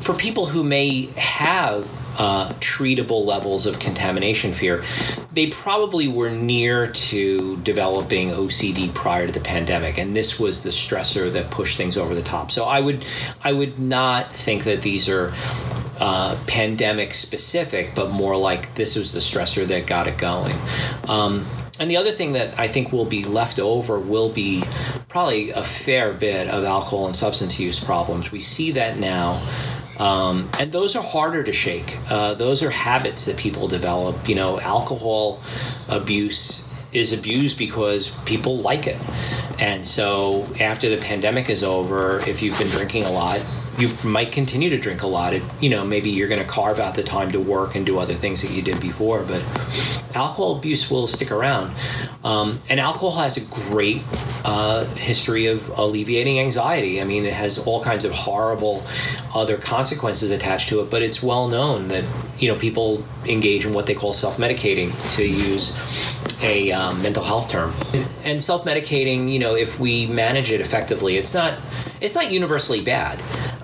For 0.00 0.14
people 0.14 0.46
who 0.46 0.64
may 0.64 1.06
have 1.16 1.86
uh, 2.20 2.50
treatable 2.60 3.24
levels 3.24 3.64
of 3.64 3.78
contamination 3.78 4.52
fear, 4.52 4.84
they 5.32 5.48
probably 5.48 6.06
were 6.06 6.28
near 6.28 6.86
to 6.92 7.56
developing 7.62 8.28
OCD 8.28 8.92
prior 8.92 9.26
to 9.26 9.32
the 9.32 9.40
pandemic, 9.40 9.96
and 9.96 10.14
this 10.14 10.38
was 10.38 10.62
the 10.62 10.68
stressor 10.68 11.32
that 11.32 11.50
pushed 11.50 11.78
things 11.78 11.96
over 11.96 12.14
the 12.14 12.22
top. 12.22 12.50
So 12.50 12.66
I 12.66 12.80
would, 12.80 13.06
I 13.42 13.54
would 13.54 13.78
not 13.78 14.30
think 14.34 14.64
that 14.64 14.82
these 14.82 15.08
are 15.08 15.32
uh, 15.98 16.38
pandemic 16.46 17.14
specific, 17.14 17.94
but 17.94 18.10
more 18.10 18.36
like 18.36 18.74
this 18.74 18.96
was 18.96 19.14
the 19.14 19.20
stressor 19.20 19.66
that 19.68 19.86
got 19.86 20.06
it 20.06 20.18
going. 20.18 20.56
Um, 21.08 21.46
and 21.78 21.90
the 21.90 21.96
other 21.96 22.12
thing 22.12 22.34
that 22.34 22.60
I 22.60 22.68
think 22.68 22.92
will 22.92 23.06
be 23.06 23.24
left 23.24 23.58
over 23.58 23.98
will 23.98 24.28
be 24.28 24.62
probably 25.08 25.52
a 25.52 25.62
fair 25.62 26.12
bit 26.12 26.48
of 26.48 26.64
alcohol 26.64 27.06
and 27.06 27.16
substance 27.16 27.58
use 27.58 27.82
problems. 27.82 28.30
We 28.30 28.40
see 28.40 28.72
that 28.72 28.98
now 28.98 29.40
um, 30.00 30.48
and 30.58 30.72
those 30.72 30.96
are 30.96 31.02
harder 31.02 31.42
to 31.42 31.52
shake. 31.52 31.98
Uh, 32.10 32.34
those 32.34 32.62
are 32.62 32.70
habits 32.70 33.26
that 33.26 33.36
people 33.36 33.68
develop. 33.68 34.28
You 34.28 34.34
know, 34.34 34.58
alcohol 34.58 35.40
abuse 35.88 36.68
is 36.92 37.16
abused 37.16 37.58
because 37.58 38.10
people 38.24 38.58
like 38.58 38.86
it. 38.86 38.98
And 39.60 39.86
so 39.86 40.48
after 40.58 40.88
the 40.88 40.96
pandemic 40.96 41.48
is 41.48 41.62
over, 41.62 42.20
if 42.26 42.42
you've 42.42 42.58
been 42.58 42.68
drinking 42.68 43.04
a 43.04 43.12
lot, 43.12 43.40
you 43.80 43.88
might 44.04 44.30
continue 44.30 44.68
to 44.68 44.78
drink 44.78 45.02
a 45.02 45.06
lot. 45.06 45.32
It, 45.32 45.42
you 45.60 45.70
know, 45.70 45.84
maybe 45.84 46.10
you're 46.10 46.28
going 46.28 46.42
to 46.42 46.46
carve 46.46 46.78
out 46.78 46.94
the 46.94 47.02
time 47.02 47.32
to 47.32 47.40
work 47.40 47.74
and 47.74 47.86
do 47.86 47.98
other 47.98 48.14
things 48.14 48.42
that 48.42 48.50
you 48.50 48.60
did 48.60 48.80
before, 48.80 49.22
but 49.22 49.42
alcohol 50.14 50.56
abuse 50.56 50.90
will 50.90 51.06
stick 51.06 51.30
around. 51.30 51.74
Um, 52.22 52.60
and 52.68 52.78
alcohol 52.78 53.12
has 53.12 53.36
a 53.38 53.70
great 53.70 54.02
uh, 54.44 54.84
history 54.96 55.46
of 55.46 55.66
alleviating 55.78 56.38
anxiety. 56.38 57.00
I 57.00 57.04
mean, 57.04 57.24
it 57.24 57.32
has 57.32 57.58
all 57.58 57.82
kinds 57.82 58.04
of 58.04 58.12
horrible 58.12 58.82
other 59.34 59.56
consequences 59.56 60.30
attached 60.30 60.68
to 60.68 60.80
it, 60.80 60.90
but 60.90 61.00
it's 61.02 61.22
well 61.22 61.48
known 61.48 61.88
that, 61.88 62.04
you 62.38 62.48
know, 62.48 62.58
people 62.58 63.04
engage 63.24 63.64
in 63.64 63.72
what 63.72 63.86
they 63.86 63.94
call 63.94 64.12
self 64.12 64.36
medicating 64.36 64.92
to 65.16 65.26
use 65.26 65.74
a 66.42 66.72
um, 66.72 67.02
mental 67.02 67.24
health 67.24 67.48
term. 67.48 67.74
And 68.24 68.42
self 68.42 68.64
medicating, 68.64 69.32
you 69.32 69.38
know, 69.38 69.54
if 69.54 69.80
we 69.80 70.06
manage 70.06 70.52
it 70.52 70.60
effectively, 70.60 71.16
it's 71.16 71.32
not 71.32 71.58
it's 72.00 72.14
not 72.14 72.30
universally 72.30 72.82
bad. 72.82 73.20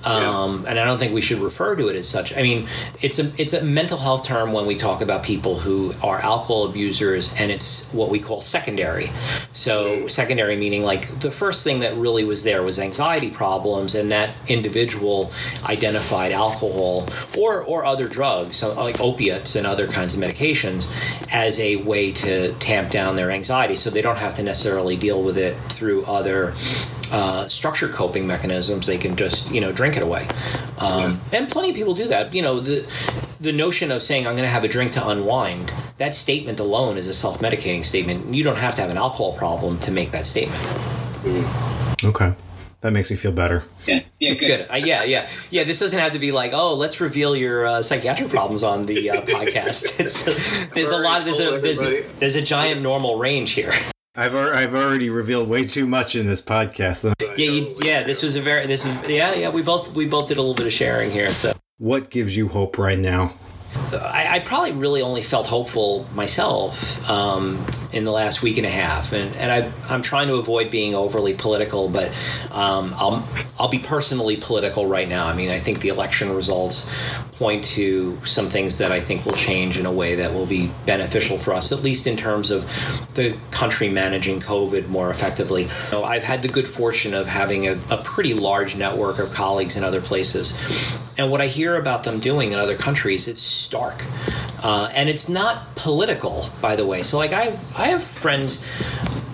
Um, 0.07 0.63
yeah. 0.63 0.71
and 0.71 0.79
I 0.79 0.85
don't 0.85 0.99
think 0.99 1.13
we 1.13 1.21
should 1.21 1.39
refer 1.39 1.75
to 1.75 1.89
it 1.89 1.97
as 1.97 2.09
such. 2.09 2.37
I 2.37 2.43
mean, 2.43 2.69
it's 3.03 3.19
a 3.19 3.33
it's 3.41 3.53
a 3.53 3.65
mental 3.65 3.99
health 3.99 4.25
term 4.25 4.53
when 4.53 4.65
we 4.65 4.77
talk 4.77 5.03
about 5.03 5.25
people 5.25 5.59
who 5.59 5.93
are 6.03 6.21
alcohol 6.21 6.65
abusers, 6.67 7.35
and 7.39 7.51
it's 7.51 7.93
what 7.93 8.09
we 8.09 8.21
call 8.21 8.41
secondary. 8.41 9.11
So 9.53 10.07
secondary 10.07 10.57
meaning 10.57 10.85
like 10.85 11.19
the 11.19 11.31
first 11.31 11.65
thing 11.65 11.81
that 11.81 11.97
really 11.97 12.23
was 12.23 12.45
there 12.45 12.63
was 12.63 12.79
anxiety 12.79 13.31
problems, 13.31 13.97
and 13.97 14.13
that 14.13 14.31
individual 14.47 15.33
identified 15.65 16.31
alcohol 16.31 17.09
or 17.37 17.63
or 17.63 17.85
other 17.85 18.07
drugs, 18.07 18.63
like 18.63 19.01
opiates 19.01 19.57
and 19.57 19.67
other 19.67 19.89
kinds 19.89 20.15
of 20.15 20.21
medications, 20.21 20.89
as 21.33 21.59
a 21.59 21.77
way 21.77 22.13
to 22.13 22.53
tamp 22.55 22.91
down 22.91 23.17
their 23.17 23.33
anxiety, 23.33 23.75
so 23.75 23.91
they 23.91 24.03
don't 24.03 24.19
have 24.19 24.35
to 24.35 24.43
necessarily 24.45 24.97
deal 24.97 25.21
with 25.23 25.37
it 25.37 25.57
through 25.69 26.05
other 26.05 26.55
uh, 27.13 27.49
structure 27.49 27.89
coping 27.89 28.27
mechanisms, 28.27 28.87
they 28.87 28.99
can 28.99 29.17
just 29.17 29.51
you 29.51 29.61
know 29.61 29.73
drink 29.73 29.97
it 29.97 30.03
away. 30.03 30.27
Um, 30.79 31.21
yeah. 31.33 31.39
And 31.39 31.51
plenty 31.51 31.71
of 31.71 31.77
people 31.77 31.95
do 31.95 32.09
that. 32.09 32.35
You 32.35 32.43
know 32.43 32.61
the 32.61 32.87
the 33.41 33.53
notion 33.53 33.91
of 33.91 34.03
saying 34.03 34.27
I'm 34.27 34.35
going 34.35 34.47
to 34.47 34.53
have 34.53 34.65
a 34.65 34.69
drink 34.69 34.93
to 34.93 35.09
unwind. 35.09 35.73
That 35.99 36.15
statement 36.15 36.61
alone 36.61 36.97
is 36.97 37.09
a 37.09 37.15
self 37.15 37.39
medicating 37.41 37.85
statement. 37.85 38.35
You 38.35 38.45
don't 38.45 38.59
have 38.59 38.75
to 38.77 38.81
have 38.81 38.91
an 38.91 38.97
alcohol 38.97 39.33
problem 39.35 39.79
to 39.81 39.91
make 39.91 40.11
that 40.11 40.27
statement. 40.27 40.61
Okay 42.05 42.35
That 42.83 42.93
makes 42.93 43.11
me 43.11 43.17
feel 43.17 43.33
better. 43.33 43.65
Yeah, 43.87 44.03
yeah, 44.21 44.35
good. 44.35 44.47
Good. 44.47 44.71
Uh, 44.71 44.77
yeah, 44.77 45.03
yeah, 45.03 45.29
yeah. 45.51 45.65
This 45.65 45.81
doesn't 45.81 45.99
have 45.99 46.13
to 46.13 46.19
be 46.19 46.31
like, 46.31 46.53
oh, 46.55 46.75
let's 46.75 47.01
reveal 47.01 47.35
your 47.35 47.67
uh, 47.67 47.83
psychiatric 47.83 48.29
problems 48.29 48.63
on 48.63 48.83
the 48.83 49.11
uh, 49.11 49.23
podcast. 49.23 49.99
It's, 49.99 50.67
there's 50.67 50.91
a 50.91 50.99
lot. 50.99 51.25
There's 51.25 51.41
a 51.41 51.59
there's, 51.61 51.83
a 51.83 52.03
there's 52.19 52.37
a 52.37 52.43
giant 52.43 52.83
normal 52.83 53.19
range 53.19 53.53
here. 53.53 53.73
I've 54.17 54.35
I've 54.35 54.75
already 54.75 55.11
revealed 55.11 55.49
way 55.49 55.67
too 55.67 55.87
much 55.87 56.17
in 56.17 56.27
this 56.27 56.41
podcast. 56.41 57.13
Yeah, 57.21 57.35
you, 57.37 57.77
yeah. 57.83 58.03
This 58.03 58.23
was 58.23 58.35
a 58.35 58.41
very. 58.41 58.67
This 58.67 58.87
is 58.87 59.09
yeah, 59.09 59.35
yeah. 59.35 59.51
We 59.51 59.63
both 59.63 59.95
we 59.95 60.07
both 60.07 60.29
did 60.29 60.39
a 60.39 60.41
little 60.41 60.55
bit 60.55 60.67
of 60.67 60.73
sharing 60.73 61.11
here. 61.11 61.31
So 61.31 61.53
What 61.77 62.09
gives 62.09 62.37
you 62.37 62.49
hope 62.49 62.79
right 62.79 62.99
now? 62.99 63.35
I, 63.93 64.37
I 64.37 64.39
probably 64.41 64.73
really 64.73 65.03
only 65.03 65.23
felt 65.23 65.47
hopeful 65.47 66.07
myself 66.15 67.09
um, 67.09 67.65
in 67.93 68.05
the 68.05 68.11
last 68.11 68.43
week 68.43 68.57
and 68.57 68.67
a 68.67 68.71
half, 68.71 69.13
and 69.13 69.35
and 69.37 69.53
I, 69.53 69.73
I'm 69.93 70.03
trying 70.03 70.29
to 70.29 70.35
avoid 70.35 70.71
being 70.71 70.95
overly 70.95 71.35
political, 71.35 71.89
but 71.89 72.09
um, 72.51 72.95
I'll 72.97 73.27
I'll 73.59 73.69
be 73.69 73.79
personally 73.79 74.37
political 74.37 74.87
right 74.87 75.09
now. 75.09 75.27
I 75.27 75.35
mean, 75.35 75.51
I 75.51 75.59
think 75.59 75.81
the 75.81 75.89
election 75.89 76.35
results 76.35 76.91
point 77.33 77.65
to 77.65 78.19
some 78.25 78.49
things 78.49 78.79
that 78.79 78.93
I 78.93 79.01
think 79.01 79.25
will 79.25 79.33
change 79.33 79.79
in 79.79 79.87
a 79.87 79.93
way 79.93 80.17
that 80.17 80.33
will 80.33 80.47
be 80.47 80.71
beneficial 80.85 81.39
for 81.39 81.53
us, 81.53 81.71
at 81.71 81.83
least 81.83 82.07
in 82.07 82.17
terms 82.17 82.51
of 82.51 82.65
the 83.15 83.37
country 83.51 83.89
managing 83.89 84.41
COVID 84.41 84.89
more 84.89 85.11
effectively. 85.11 85.65
You 85.65 85.93
know, 85.93 86.05
I've 86.05 86.25
had 86.25 86.43
the 86.43 86.49
good 86.49 86.67
fortune 86.67 87.15
of 87.15 87.27
having 87.27 87.67
a, 87.69 87.79
a 87.91 87.99
pretty 88.03 88.35
large 88.35 88.77
network 88.77 89.19
of 89.19 89.33
colleagues 89.33 89.77
in 89.77 89.85
other 89.85 90.01
places. 90.01 90.99
And 91.19 91.31
what 91.31 91.41
I 91.41 91.47
hear 91.47 91.77
about 91.77 92.05
them 92.05 92.21
doing 92.21 92.53
in 92.53 92.59
other 92.59 92.77
countries, 92.77 93.27
it's 93.27 93.41
stark. 93.41 94.05
Uh, 94.63 94.91
and 94.93 95.09
it's 95.09 95.29
not 95.29 95.75
political, 95.77 96.51
by 96.61 96.77
the 96.77 96.85
way. 96.85 97.03
So, 97.03 97.17
like, 97.17 97.33
I 97.33 97.45
have, 97.45 97.79
I 97.79 97.89
have 97.89 98.03
friends 98.03 98.67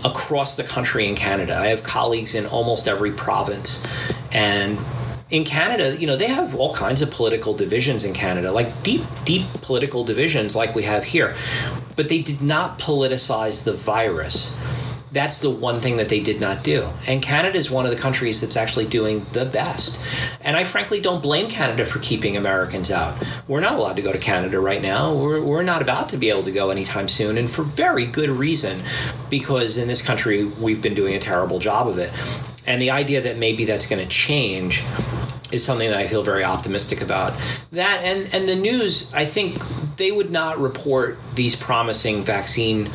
across 0.05 0.57
the 0.57 0.64
country 0.64 1.07
in 1.09 1.14
Canada. 1.14 1.57
I 1.57 1.68
have 1.68 1.83
colleagues 1.83 2.35
in 2.35 2.47
almost 2.47 2.87
every 2.87 3.12
province. 3.12 3.85
And 4.33 4.79
in 5.31 5.45
Canada, 5.45 5.97
you 5.97 6.07
know, 6.07 6.16
they 6.16 6.29
have 6.29 6.55
all 6.55 6.75
kinds 6.75 7.03
of 7.03 7.11
political 7.11 7.55
divisions 7.55 8.05
in 8.05 8.12
Canada, 8.12 8.53
like 8.53 8.83
deep, 8.83 9.03
deep 9.25 9.47
political 9.62 10.05
divisions 10.05 10.55
like 10.55 10.75
we 10.75 10.83
have 10.83 11.05
here. 11.05 11.35
But 11.97 12.09
they 12.09 12.21
did 12.21 12.42
not 12.42 12.79
politicize 12.79 13.64
the 13.64 13.73
virus. 13.73 14.57
That's 15.12 15.40
the 15.40 15.51
one 15.51 15.81
thing 15.81 15.98
that 15.98 16.09
they 16.09 16.20
did 16.20 16.40
not 16.40 16.64
do. 16.64 16.88
And 17.07 17.22
Canada 17.22 17.59
is 17.59 17.70
one 17.70 17.85
of 17.85 17.90
the 17.90 17.98
countries 17.98 18.40
that's 18.40 18.57
actually 18.57 18.87
doing 18.87 19.27
the 19.33 19.44
best. 19.44 20.01
And 20.40 20.57
I 20.57 20.64
frankly 20.64 21.01
don't 21.01 21.22
blame 21.22 21.48
Canada 21.48 21.85
for 21.85 21.98
keeping 21.98 22.37
Americans 22.37 22.90
out. 22.90 23.14
We're 23.46 23.61
not 23.61 23.75
allowed 23.75 23.96
to 23.96 24.03
go 24.03 24.12
to 24.12 24.18
Canada 24.18 24.59
right 24.59 24.81
now. 24.81 25.14
We're, 25.14 25.42
we're 25.42 25.62
not 25.62 25.83
about 25.83 26.09
to 26.11 26.16
be 26.16 26.31
able 26.31 26.44
to 26.44 26.53
go 26.53 26.70
anytime 26.70 27.09
soon, 27.09 27.37
and 27.37 27.51
for 27.51 27.62
very 27.62 28.07
good 28.07 28.31
reason, 28.31 28.81
because 29.29 29.77
in 29.77 29.87
this 29.87 30.05
country, 30.05 30.44
we've 30.44 30.81
been 30.81 30.94
doing 30.94 31.14
a 31.14 31.18
terrible 31.18 31.59
job 31.59 31.88
of 31.88 31.98
it. 31.98 32.11
And 32.66 32.81
the 32.81 32.90
idea 32.90 33.20
that 33.20 33.38
maybe 33.38 33.64
that's 33.64 33.88
going 33.88 34.03
to 34.03 34.09
change 34.09 34.83
is 35.51 35.62
something 35.64 35.90
that 35.90 35.98
I 35.98 36.07
feel 36.07 36.22
very 36.22 36.44
optimistic 36.44 37.03
about. 37.03 37.35
That 37.72 38.01
and 38.03 38.33
and 38.33 38.48
the 38.48 38.57
news, 38.57 39.12
I 39.12 39.27
think 39.27 39.62
they 39.96 40.11
would 40.11 40.31
not 40.31 40.61
report 40.61 41.18
these 41.35 41.57
promising 41.57 42.24
vaccine 42.24 42.87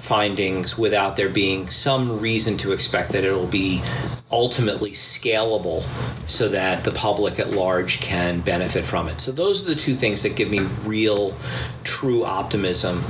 findings 0.00 0.78
without 0.78 1.16
there 1.16 1.28
being 1.28 1.68
some 1.68 2.20
reason 2.20 2.56
to 2.58 2.72
expect 2.72 3.10
that 3.10 3.24
it 3.24 3.32
will 3.32 3.46
be 3.46 3.82
ultimately 4.30 4.90
scalable 4.90 5.82
so 6.28 6.48
that 6.48 6.84
the 6.84 6.90
public 6.92 7.38
at 7.38 7.50
large 7.52 8.00
can 8.00 8.40
benefit 8.40 8.84
from 8.84 9.08
it. 9.08 9.20
So 9.20 9.32
those 9.32 9.64
are 9.64 9.74
the 9.74 9.80
two 9.80 9.94
things 9.94 10.22
that 10.22 10.36
give 10.36 10.50
me 10.50 10.60
real 10.84 11.36
true 11.84 12.24
optimism 12.24 13.04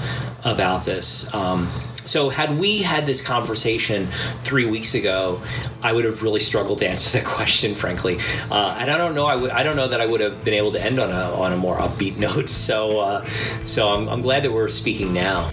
about 0.44 0.84
this. 0.84 1.32
Um, 1.34 1.68
so 2.06 2.28
had 2.28 2.58
we 2.58 2.78
had 2.78 3.04
this 3.06 3.24
conversation 3.24 4.06
three 4.44 4.66
weeks 4.66 4.94
ago, 4.94 5.40
I 5.82 5.92
would 5.92 6.04
have 6.04 6.22
really 6.22 6.40
struggled 6.40 6.78
to 6.78 6.88
answer 6.88 7.18
that 7.18 7.26
question, 7.26 7.74
frankly. 7.74 8.18
Uh, 8.50 8.76
and 8.78 8.90
I 8.90 8.96
don't 8.96 9.14
know. 9.14 9.26
I 9.26 9.62
don't 9.62 9.76
know 9.76 9.88
that 9.88 10.00
I 10.00 10.06
would 10.06 10.20
have 10.20 10.44
been 10.44 10.54
able 10.54 10.72
to 10.72 10.82
end 10.82 10.98
on 10.98 11.10
a 11.10 11.34
on 11.34 11.52
a 11.52 11.56
more 11.56 11.76
upbeat 11.76 12.16
note. 12.26 12.48
So, 12.48 13.00
uh, 13.00 13.24
so 13.66 13.88
I'm, 13.88 14.08
I'm 14.08 14.22
glad 14.22 14.44
that 14.44 14.52
we're 14.52 14.68
speaking 14.68 15.12
now. 15.12 15.50